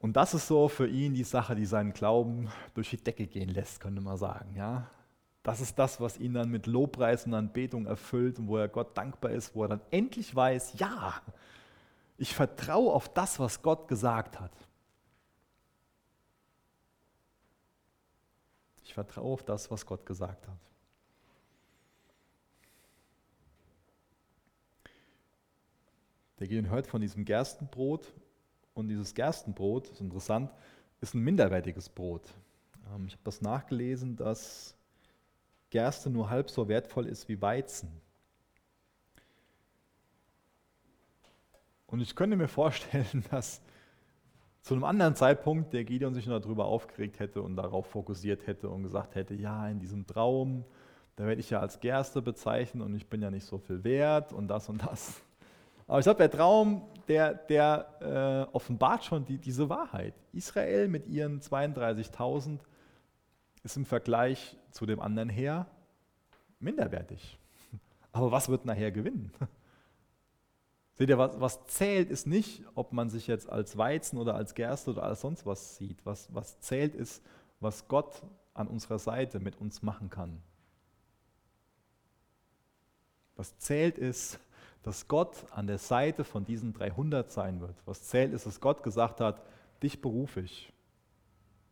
[0.00, 3.50] Und das ist so für ihn die Sache, die seinen Glauben durch die Decke gehen
[3.50, 4.56] lässt, könnte man sagen.
[4.56, 4.88] Ja?
[5.44, 8.98] Das ist das, was ihn dann mit Lobpreis und Anbetung erfüllt und wo er Gott
[8.98, 11.14] dankbar ist, wo er dann endlich weiß, ja,
[12.18, 14.50] ich vertraue auf das, was Gott gesagt hat.
[18.82, 20.73] Ich vertraue auf das, was Gott gesagt hat.
[26.38, 28.12] Der Gideon hört von diesem Gerstenbrot
[28.74, 30.50] und dieses Gerstenbrot, das ist interessant,
[31.00, 32.34] ist ein minderwertiges Brot.
[32.92, 34.76] Ähm, ich habe das nachgelesen, dass
[35.70, 37.88] Gerste nur halb so wertvoll ist wie Weizen.
[41.86, 43.60] Und ich könnte mir vorstellen, dass
[44.62, 48.70] zu einem anderen Zeitpunkt der Gideon sich noch darüber aufgeregt hätte und darauf fokussiert hätte
[48.70, 50.64] und gesagt hätte, ja, in diesem Traum,
[51.16, 54.32] da werde ich ja als Gerste bezeichnen und ich bin ja nicht so viel wert
[54.32, 55.22] und das und das.
[55.86, 60.14] Aber ich glaube, der Traum, der, der äh, offenbart schon die, diese Wahrheit.
[60.32, 62.60] Israel mit ihren 32.000
[63.62, 65.66] ist im Vergleich zu dem anderen Heer
[66.58, 67.38] minderwertig.
[68.12, 69.32] Aber was wird nachher gewinnen?
[70.94, 74.54] Seht ihr, was, was, zählt ist nicht, ob man sich jetzt als Weizen oder als
[74.54, 76.06] Gerste oder als sonst was sieht.
[76.06, 77.22] Was, was zählt ist,
[77.58, 78.22] was Gott
[78.54, 80.40] an unserer Seite mit uns machen kann.
[83.34, 84.38] Was zählt ist,
[84.84, 87.74] dass Gott an der Seite von diesen 300 sein wird.
[87.86, 89.42] Was zählt ist, dass Gott gesagt hat,
[89.82, 90.72] dich berufe ich.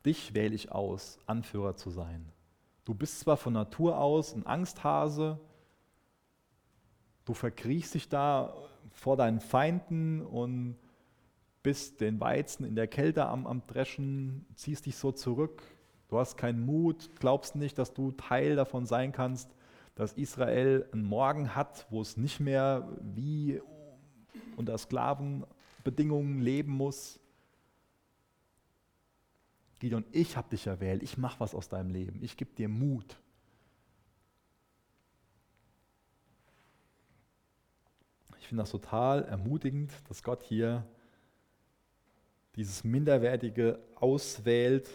[0.04, 2.32] Dich wähle ich aus, Anführer zu sein.
[2.84, 5.38] Du bist zwar von Natur aus ein Angsthase,
[7.26, 8.54] du verkriechst dich da
[8.90, 10.76] vor deinen Feinden und
[11.62, 15.62] bist den Weizen in der Kälte am, am Dreschen, ziehst dich so zurück,
[16.08, 19.54] du hast keinen Mut, glaubst nicht, dass du Teil davon sein kannst,
[19.94, 23.60] dass Israel einen Morgen hat, wo es nicht mehr wie
[24.56, 27.20] unter Sklavenbedingungen leben muss.
[29.78, 33.18] Gideon, ich habe dich erwählt, ich mache was aus deinem Leben, ich gebe dir Mut.
[38.38, 40.86] Ich finde das total ermutigend, dass Gott hier
[42.56, 44.88] dieses Minderwertige auswählt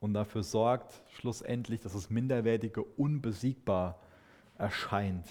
[0.00, 4.00] und dafür sorgt schlussendlich, dass das Minderwertige unbesiegbar
[4.58, 5.26] erscheint.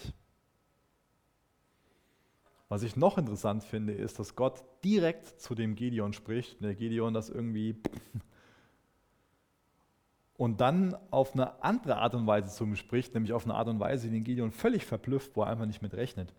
[2.68, 7.14] Was ich noch interessant finde, ist, dass Gott direkt zu dem Gideon spricht, der Gideon
[7.14, 7.82] das irgendwie
[10.38, 13.68] und dann auf eine andere Art und Weise zu ihm spricht, nämlich auf eine Art
[13.68, 16.34] und Weise, die den Gideon völlig verblüfft, wo er einfach nicht mit rechnet.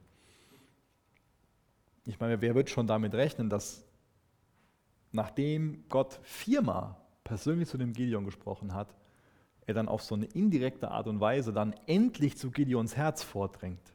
[2.06, 3.84] Ich meine, wer wird schon damit rechnen, dass
[5.12, 8.94] nachdem Gott viermal persönlich zu dem Gideon gesprochen hat,
[9.66, 13.92] er dann auf so eine indirekte Art und Weise dann endlich zu Gideons Herz vordringt?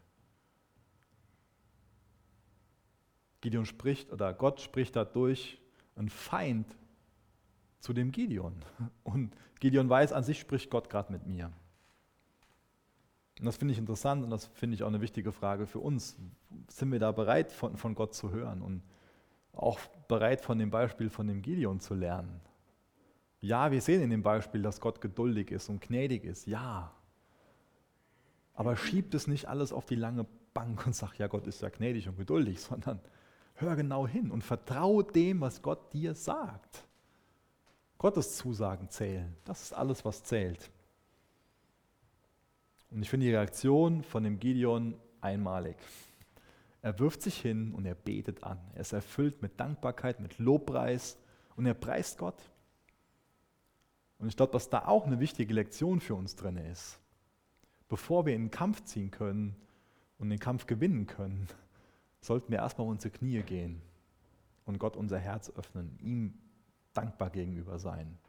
[3.40, 5.60] Gideon spricht oder Gott spricht dadurch
[5.96, 6.78] einen Feind
[7.80, 8.54] zu dem Gideon.
[9.04, 11.52] Und Gideon weiß, an sich spricht Gott gerade mit mir.
[13.40, 16.18] Und das finde ich interessant und das finde ich auch eine wichtige Frage für uns.
[16.68, 18.84] Sind wir da bereit, von, von Gott zu hören und
[19.54, 22.42] auch bereit, von dem Beispiel von dem Gideon zu lernen?
[23.42, 26.46] Ja, wir sehen in dem Beispiel, dass Gott geduldig ist und gnädig ist.
[26.46, 26.94] Ja.
[28.54, 31.70] Aber schiebt es nicht alles auf die lange Bank und sagt, ja, Gott ist ja
[31.70, 33.00] gnädig und geduldig, sondern
[33.56, 36.86] hör genau hin und vertraue dem, was Gott dir sagt.
[37.98, 39.36] Gottes Zusagen zählen.
[39.44, 40.72] Das ist alles, was zählt.
[42.92, 45.78] Und ich finde die Reaktion von dem Gideon einmalig.
[46.82, 48.60] Er wirft sich hin und er betet an.
[48.74, 51.18] Er ist erfüllt mit Dankbarkeit, mit Lobpreis
[51.56, 52.42] und er preist Gott.
[54.22, 57.00] Und ich glaube, dass da auch eine wichtige Lektion für uns drin ist.
[57.90, 59.56] Bevor wir in den Kampf ziehen können
[60.20, 61.48] und den Kampf gewinnen können,
[62.22, 63.82] sollten wir erstmal unsere Knie gehen
[64.66, 66.36] und Gott unser Herz öffnen, ihm
[66.94, 68.20] dankbar gegenüber sein.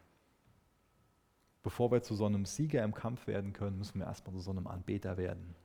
[1.61, 4.49] Bevor wir zu so einem Sieger im Kampf werden können, müssen wir erstmal zu so
[4.49, 5.55] einem Anbeter werden.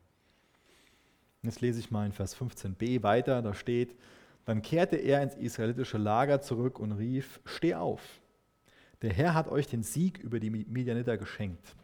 [1.42, 3.96] Jetzt lese ich mal in Vers 15b weiter, da steht,
[4.44, 8.20] dann kehrte er ins israelitische Lager zurück und rief, steh auf,
[9.02, 11.76] der Herr hat euch den Sieg über die Midianiter geschenkt.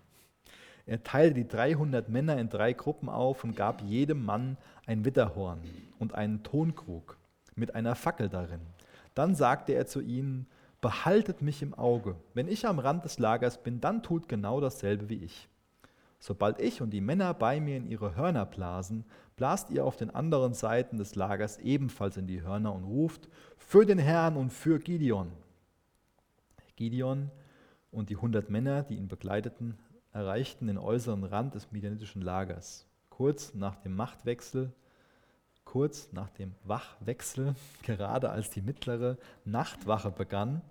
[0.87, 5.61] Er teilte die 300 Männer in drei Gruppen auf und gab jedem Mann ein Witterhorn
[5.99, 7.17] und einen Tonkrug
[7.55, 8.61] mit einer Fackel darin.
[9.15, 10.47] Dann sagte er zu ihnen,
[10.81, 12.17] behaltet mich im Auge.
[12.35, 15.49] Wenn ich am Rand des Lagers bin, dann tut genau dasselbe wie ich.
[16.19, 19.05] Sobald ich und die Männer bei mir in ihre Hörner blasen,
[19.37, 23.87] blast ihr auf den anderen Seiten des Lagers ebenfalls in die Hörner und ruft, für
[23.87, 25.33] den Herrn und für Gideon.
[26.77, 27.31] Gideon
[27.91, 29.79] und die hundert Männer, die ihn begleiteten,
[30.13, 32.87] erreichten den äußeren Rand des midianitischen Lagers.
[33.11, 34.73] Kurz nach dem Machtwechsel
[35.65, 40.63] kurz nach dem Wachwechsel, gerade als die mittlere Nachtwache begann,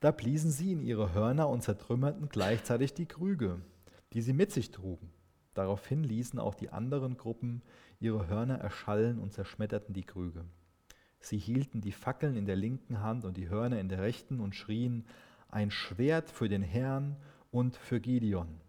[0.00, 3.60] da bliesen sie in ihre Hörner und zertrümmerten gleichzeitig die Krüge.
[4.14, 5.10] die sie mit sich trugen.
[5.52, 7.60] Daraufhin ließen auch die anderen Gruppen
[8.00, 10.46] ihre Hörner erschallen und zerschmetterten die Krüge.
[11.20, 14.54] Sie hielten die Fackeln in der linken Hand und die Hörner in der rechten und
[14.54, 15.04] schrien,
[15.48, 17.16] ein Schwert für den Herrn
[17.50, 18.60] und für Gideon.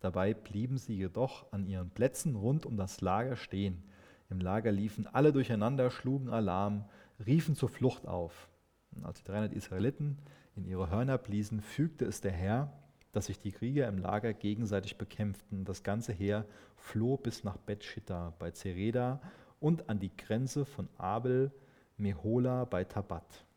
[0.00, 3.82] Dabei blieben sie jedoch an ihren Plätzen rund um das Lager stehen.
[4.30, 6.84] Im Lager liefen alle durcheinander, schlugen Alarm,
[7.24, 8.48] riefen zur Flucht auf.
[8.94, 10.18] Und als die 300 Israeliten
[10.54, 12.72] in ihre Hörner bliesen, fügte es der Herr,
[13.12, 15.64] dass sich die Krieger im Lager gegenseitig bekämpften.
[15.64, 16.44] Das ganze Heer
[16.76, 19.20] floh bis nach Bet-Shitta bei Zereda
[19.60, 21.50] und an die Grenze von Abel
[21.96, 23.47] Mehola bei Tabat.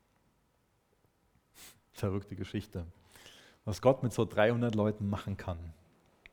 [2.02, 2.86] Verrückte Geschichte.
[3.64, 5.60] Was Gott mit so 300 Leuten machen kann,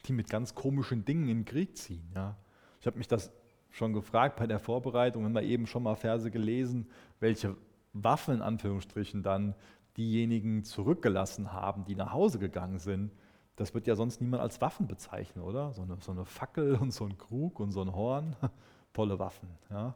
[0.07, 2.11] die mit ganz komischen Dingen in den Krieg ziehen.
[2.15, 2.37] Ja.
[2.81, 3.31] Ich habe mich das
[3.71, 6.89] schon gefragt bei der Vorbereitung, wenn wir eben schon mal Verse gelesen,
[7.21, 7.55] welche
[7.93, 9.55] Waffen in Anführungsstrichen dann
[9.99, 13.13] diejenigen zurückgelassen haben, die nach Hause gegangen sind.
[13.57, 15.75] Das wird ja sonst niemand als Waffen bezeichnen, oder?
[15.75, 18.37] So eine, so eine Fackel und so ein Krug und so ein Horn.
[18.95, 19.51] Tolle Waffen.
[19.69, 19.95] Ja.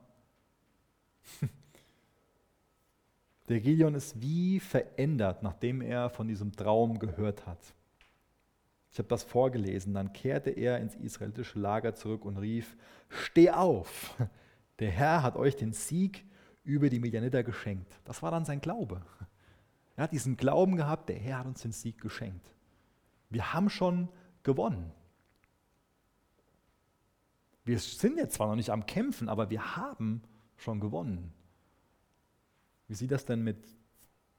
[3.53, 7.59] Der Gideon ist wie verändert, nachdem er von diesem Traum gehört hat.
[8.90, 9.92] Ich habe das vorgelesen.
[9.92, 12.78] Dann kehrte er ins israelitische Lager zurück und rief:
[13.11, 14.16] Steh auf!
[14.78, 16.24] Der Herr hat euch den Sieg
[16.64, 18.00] über die Medianiter geschenkt.
[18.07, 19.03] Das war dann sein Glaube.
[19.96, 22.55] Er hat diesen Glauben gehabt, der Herr hat uns den Sieg geschenkt.
[23.28, 24.09] Wir haben schon
[24.44, 24.92] gewonnen.
[27.66, 30.22] Wir sind jetzt zwar noch nicht am Kämpfen, aber wir haben
[30.57, 31.34] schon gewonnen.
[32.93, 33.74] Wie sieht das denn mit,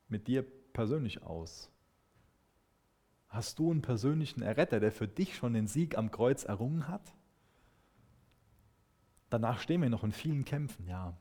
[0.10, 1.72] mit dir persönlich aus?
[3.28, 7.16] Hast du einen persönlichen Erretter, der für dich schon den Sieg am Kreuz errungen hat?
[9.32, 11.18] Danach stehen wir noch in vielen Kämpfen, ja.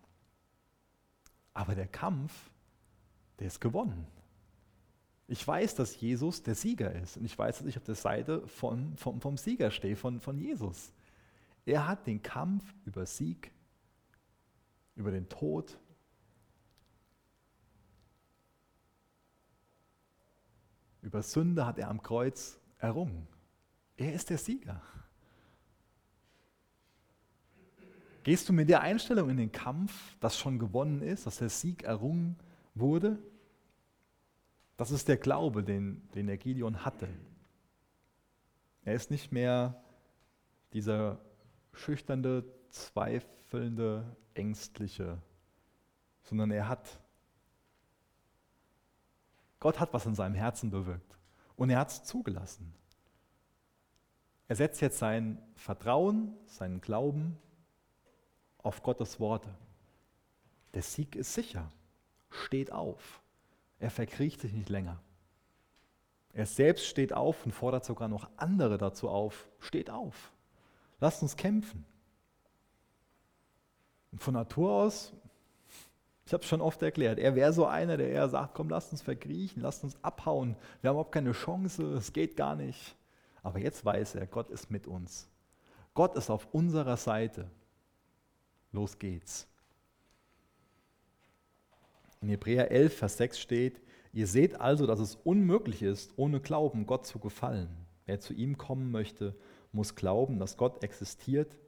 [1.55, 2.51] Aber der Kampf,
[3.39, 4.07] der ist gewonnen.
[5.26, 7.16] Ich weiß, dass Jesus der Sieger ist.
[7.16, 10.39] Und ich weiß, dass ich auf der Seite von, vom, vom Sieger stehe, von, von
[10.39, 10.93] Jesus.
[11.64, 13.53] Er hat den Kampf über Sieg,
[14.97, 15.78] über den Tod,
[21.03, 23.26] Über Sünde hat er am Kreuz errungen.
[23.96, 24.80] Er ist der Sieger.
[28.22, 31.82] Gehst du mit der Einstellung in den Kampf, dass schon gewonnen ist, dass der Sieg
[31.82, 32.36] errungen
[32.74, 33.18] wurde?
[34.76, 37.09] Das ist der Glaube, den, den der Gideon hatte.
[38.84, 39.82] Er ist nicht mehr
[40.72, 41.20] dieser
[41.72, 45.18] schüchternde, zweifelnde, ängstliche,
[46.22, 47.01] sondern er hat
[49.62, 51.20] Gott hat was in seinem Herzen bewirkt
[51.54, 52.74] und er hat es zugelassen.
[54.48, 57.38] Er setzt jetzt sein Vertrauen, seinen Glauben
[58.58, 59.54] auf Gottes Worte.
[60.74, 61.70] Der Sieg ist sicher.
[62.28, 63.22] Steht auf.
[63.78, 64.98] Er verkriecht sich nicht länger.
[66.32, 69.48] Er selbst steht auf und fordert sogar noch andere dazu auf.
[69.60, 70.32] Steht auf.
[70.98, 71.84] Lasst uns kämpfen.
[74.10, 75.12] Und von Natur aus
[76.33, 77.18] ich habe es schon oft erklärt.
[77.18, 80.57] Er wäre so einer, der eher sagt, komm, lasst uns verkriechen, lasst uns abhauen.
[80.80, 82.97] Wir haben überhaupt keine Chance, es geht gar nicht.
[83.43, 85.28] Aber jetzt weiß er, Gott ist mit uns.
[85.93, 87.51] Gott ist auf unserer Seite.
[88.72, 89.47] Los geht's.
[92.22, 93.83] In Hebräer 11, Vers 6 steht,
[94.14, 97.68] ihr seht also, dass es unmöglich ist, ohne Glauben Gott zu gefallen.
[98.07, 99.37] Wer zu ihm kommen möchte,
[99.70, 101.59] muss glauben, dass Gott existiert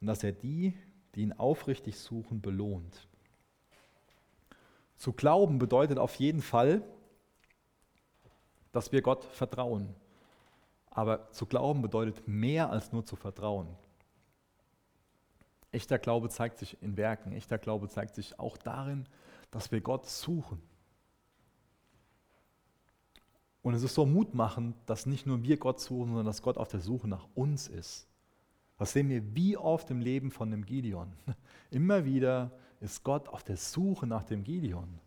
[0.00, 0.74] und dass er die,
[1.14, 3.06] die ihn aufrichtig suchen, belohnt.
[5.00, 6.82] Zu glauben bedeutet auf jeden Fall,
[8.70, 9.94] dass wir Gott vertrauen.
[10.90, 13.66] Aber zu glauben bedeutet mehr als nur zu vertrauen.
[15.72, 17.32] Echter Glaube zeigt sich in Werken.
[17.32, 19.06] Echter Glaube zeigt sich auch darin,
[19.50, 20.60] dass wir Gott suchen.
[23.62, 26.68] Und es ist so mutmachend, dass nicht nur wir Gott suchen, sondern dass Gott auf
[26.68, 28.06] der Suche nach uns ist.
[28.76, 31.10] Das sehen wir wie oft im Leben von dem Gideon.
[31.70, 34.98] Immer wieder ist Gott auf der Suche nach dem Gideon.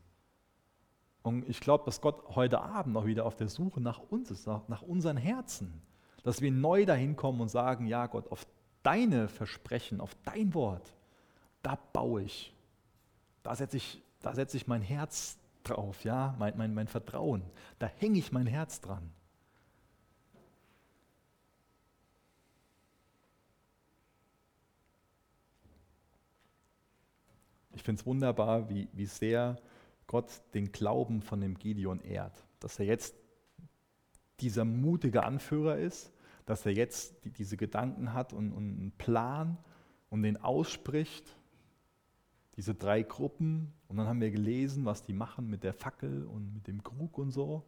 [1.24, 4.46] Und ich glaube, dass Gott heute Abend noch wieder auf der Suche nach uns ist,
[4.46, 5.82] nach, nach unseren Herzen.
[6.24, 8.46] Dass wir neu dahin kommen und sagen, ja Gott, auf
[8.84, 10.94] deine Versprechen, auf dein Wort,
[11.62, 12.54] da baue ich.
[13.42, 17.42] Da setze ich, da setze ich mein Herz drauf, ja, mein, mein, mein Vertrauen.
[17.80, 19.10] Da hänge ich mein Herz dran.
[27.84, 29.58] Ich finde es wunderbar, wie, wie sehr
[30.08, 32.48] Gott den Glauben von dem Gideon ehrt.
[32.62, 33.14] Dass er jetzt
[34.40, 36.14] dieser mutige Anführer ist,
[36.46, 39.58] dass er jetzt die, diese Gedanken hat und, und einen Plan
[40.10, 41.38] und den ausspricht.
[42.56, 43.74] Diese drei Gruppen.
[43.90, 47.18] Und dann haben wir gelesen, was die machen mit der Fackel und mit dem Krug
[47.18, 47.66] und so.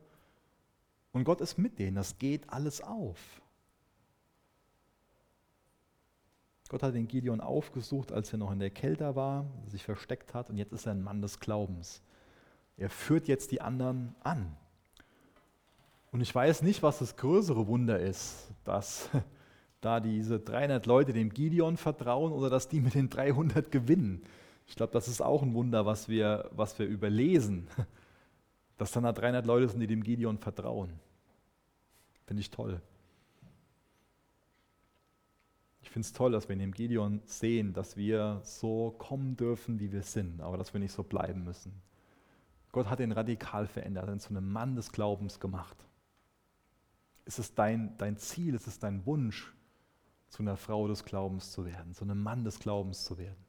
[1.12, 1.98] Und Gott ist mit denen.
[1.98, 3.42] Das geht alles auf.
[6.76, 10.50] Gott hat den Gideon aufgesucht, als er noch in der Kälte war, sich versteckt hat
[10.50, 12.02] und jetzt ist er ein Mann des Glaubens.
[12.76, 14.58] Er führt jetzt die anderen an.
[16.12, 19.10] Und ich weiß nicht, was das größere Wunder ist, dass
[19.80, 24.24] da diese 300 Leute dem Gideon vertrauen oder dass die mit den 300 gewinnen.
[24.68, 27.70] Ich glaube, das ist auch ein Wunder, was wir, was wir überlesen,
[28.78, 30.90] dass dann da 300 Leute sind, die dem Gideon vertrauen.
[32.26, 32.82] Finde ich toll.
[35.85, 39.80] Ich finde es toll, dass wir in dem Gideon sehen, dass wir so kommen dürfen,
[39.80, 41.72] wie wir sind, aber dass wir nicht so bleiben müssen.
[42.74, 45.78] Gott hat ihn radikal verändert, ihn zu einem Mann des Glaubens gemacht.
[47.24, 49.54] Ist es dein, dein Ziel, ist es dein Wunsch,
[50.28, 53.46] zu einer Frau des Glaubens zu werden, zu einem Mann des Glaubens zu werden?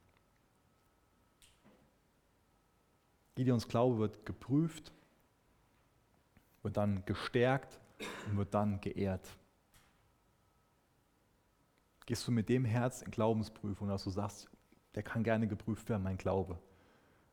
[3.35, 4.93] Gideons Glaube wird geprüft,
[6.63, 7.81] wird dann gestärkt
[8.31, 9.29] und wird dann geehrt.
[12.07, 14.49] Gehst du mit dem Herz in Glaubensprüfung, dass du sagst,
[14.95, 16.59] der kann gerne geprüft werden, mein Glaube.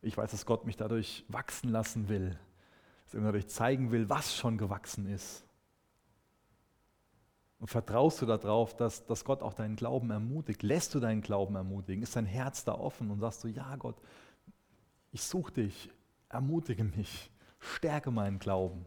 [0.01, 2.37] Ich weiß, dass Gott mich dadurch wachsen lassen will,
[3.05, 5.45] dass er mir dadurch zeigen will, was schon gewachsen ist.
[7.59, 10.63] Und vertraust du darauf, dass, dass Gott auch deinen Glauben ermutigt?
[10.63, 12.03] Lässt du deinen Glauben ermutigen?
[12.03, 13.95] Ist dein Herz da offen und sagst du, ja Gott,
[15.13, 15.89] ich suche dich,
[16.27, 18.85] ermutige mich, stärke meinen Glauben.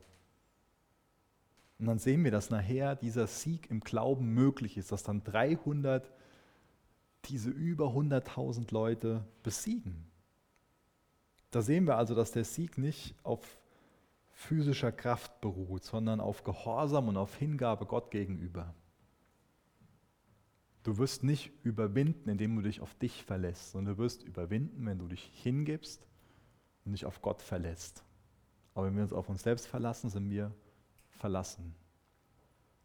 [1.79, 6.11] Und dann sehen wir, dass nachher dieser Sieg im Glauben möglich ist, dass dann 300
[7.27, 10.07] diese über 100.000 Leute besiegen.
[11.51, 13.59] Da sehen wir also, dass der Sieg nicht auf
[14.31, 18.75] physischer Kraft beruht, sondern auf Gehorsam und auf Hingabe Gott gegenüber.
[20.83, 24.99] Du wirst nicht überwinden, indem du dich auf dich verlässt, sondern du wirst überwinden, wenn
[24.99, 26.07] du dich hingibst
[26.85, 28.05] und dich auf Gott verlässt.
[28.75, 30.53] Aber wenn wir uns auf uns selbst verlassen, sind wir
[31.17, 31.75] verlassen.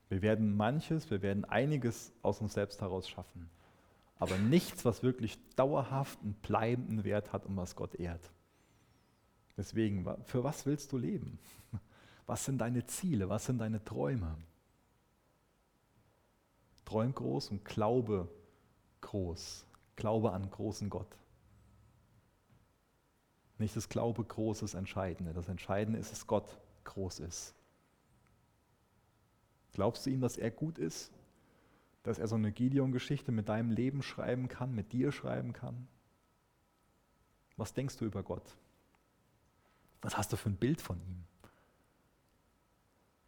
[0.10, 3.50] Wir werden manches, wir werden einiges aus uns selbst heraus schaffen,
[4.20, 8.32] aber nichts, was wirklich dauerhaften, bleibenden Wert hat und was Gott ehrt.
[9.58, 11.40] Deswegen, für was willst du leben?
[12.28, 13.28] Was sind deine Ziele?
[13.28, 14.38] Was sind deine Träume?
[16.86, 18.30] Träum groß und glaube
[19.02, 19.66] groß.
[19.98, 21.18] Glaube an großen Gott.
[23.58, 25.34] Nicht das Glaube groß ist Entscheidende.
[25.34, 27.54] Das Entscheidende ist, dass Gott groß ist.
[29.74, 31.12] Glaubst du ihm, dass er gut ist?
[32.04, 35.88] Dass er so eine Gideon-Geschichte mit deinem Leben schreiben kann, mit dir schreiben kann?
[37.58, 38.58] Was denkst du über Gott?
[40.02, 41.24] Was hast du für ein Bild von ihm?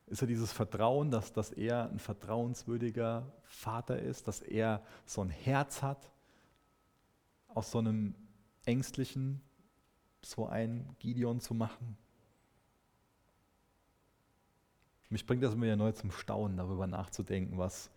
[0.07, 5.29] Ist er dieses Vertrauen, dass, dass er ein vertrauenswürdiger Vater ist, dass er so ein
[5.29, 6.11] Herz hat,
[7.47, 8.15] aus so einem
[8.65, 9.41] ängstlichen,
[10.21, 11.97] so ein Gideon zu machen?
[15.13, 17.91] Mich bringt das immer wieder neu zum Staunen, darüber nachzudenken, was,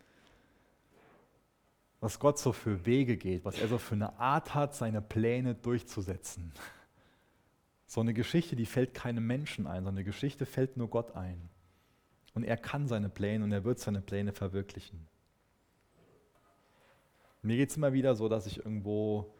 [1.98, 5.54] was Gott so für Wege geht, was er so für eine Art hat, seine Pläne
[5.54, 6.52] durchzusetzen.
[7.86, 11.48] So eine Geschichte, die fällt keinem Menschen ein, so eine Geschichte fällt nur Gott ein.
[12.34, 15.06] Und er kann seine Pläne und er wird seine Pläne verwirklichen.
[17.40, 19.32] Mir geht es immer wieder so, dass ich irgendwo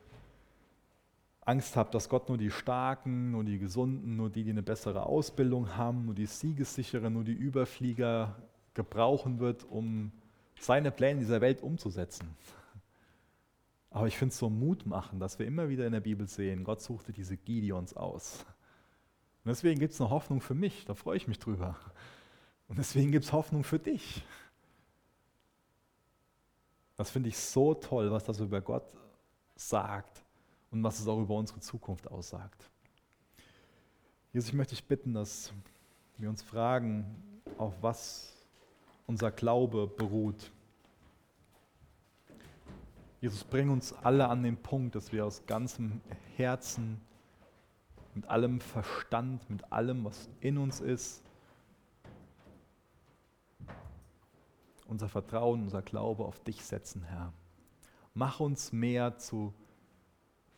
[1.47, 5.07] Angst habe, dass Gott nur die Starken, nur die Gesunden, nur die, die eine bessere
[5.07, 8.35] Ausbildung haben, nur die Siegessicheren, nur die Überflieger
[8.75, 10.11] gebrauchen wird, um
[10.59, 12.37] seine Pläne in dieser Welt umzusetzen.
[13.91, 16.65] Aber ich finde es so Mut machen, dass wir immer wieder in der Bibel sehen,
[16.65, 18.45] Gott suchte diese Gideons aus.
[19.45, 21.77] Und deswegen gibt es eine Hoffnung für mich, da freue ich mich drüber.
[22.67, 24.25] Und deswegen gibt es Hoffnung für dich.
[26.97, 28.85] Das finde ich so toll, was das über Gott
[29.55, 30.26] sagt
[30.71, 32.71] und was es auch über unsere Zukunft aussagt.
[34.33, 35.53] Jesus, ich möchte dich bitten, dass
[36.19, 37.05] wir uns fragen,
[37.59, 38.35] auf was
[39.07, 40.51] unser Glaube beruht.
[43.21, 46.01] Jesus, bring uns alle an den Punkt, dass wir aus ganzem
[46.37, 47.01] Herzen,
[48.15, 51.23] mit allem Verstand, mit allem, was in uns ist,
[54.87, 57.33] unser Vertrauen, unser Glaube auf dich setzen, Herr.
[58.15, 59.53] Mach uns mehr zu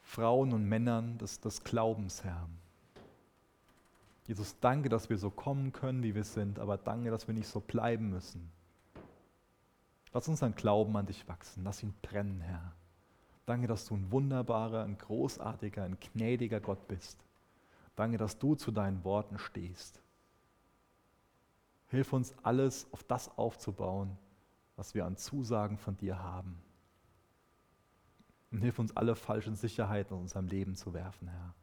[0.09, 2.49] Frauen und Männern des, des Glaubens, Herr.
[4.27, 7.47] Jesus, danke, dass wir so kommen können, wie wir sind, aber danke, dass wir nicht
[7.47, 8.51] so bleiben müssen.
[10.15, 12.73] Lass unseren Glauben an dich wachsen, lass ihn brennen, Herr.
[13.45, 17.23] Danke, dass du ein wunderbarer, ein großartiger, ein gnädiger Gott bist.
[17.95, 20.01] Danke, dass du zu deinen Worten stehst.
[21.89, 24.17] Hilf uns alles auf das aufzubauen,
[24.75, 26.59] was wir an Zusagen von dir haben.
[28.51, 31.55] Und hilf uns alle falschen Sicherheiten in unserem Leben zu werfen, Herr.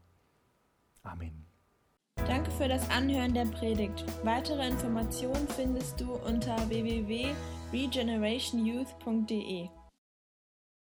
[1.02, 1.48] Amen.
[2.16, 4.04] Danke für das Anhören der Predigt.
[4.24, 9.70] Weitere Informationen findest du unter www.regenerationyouth.de.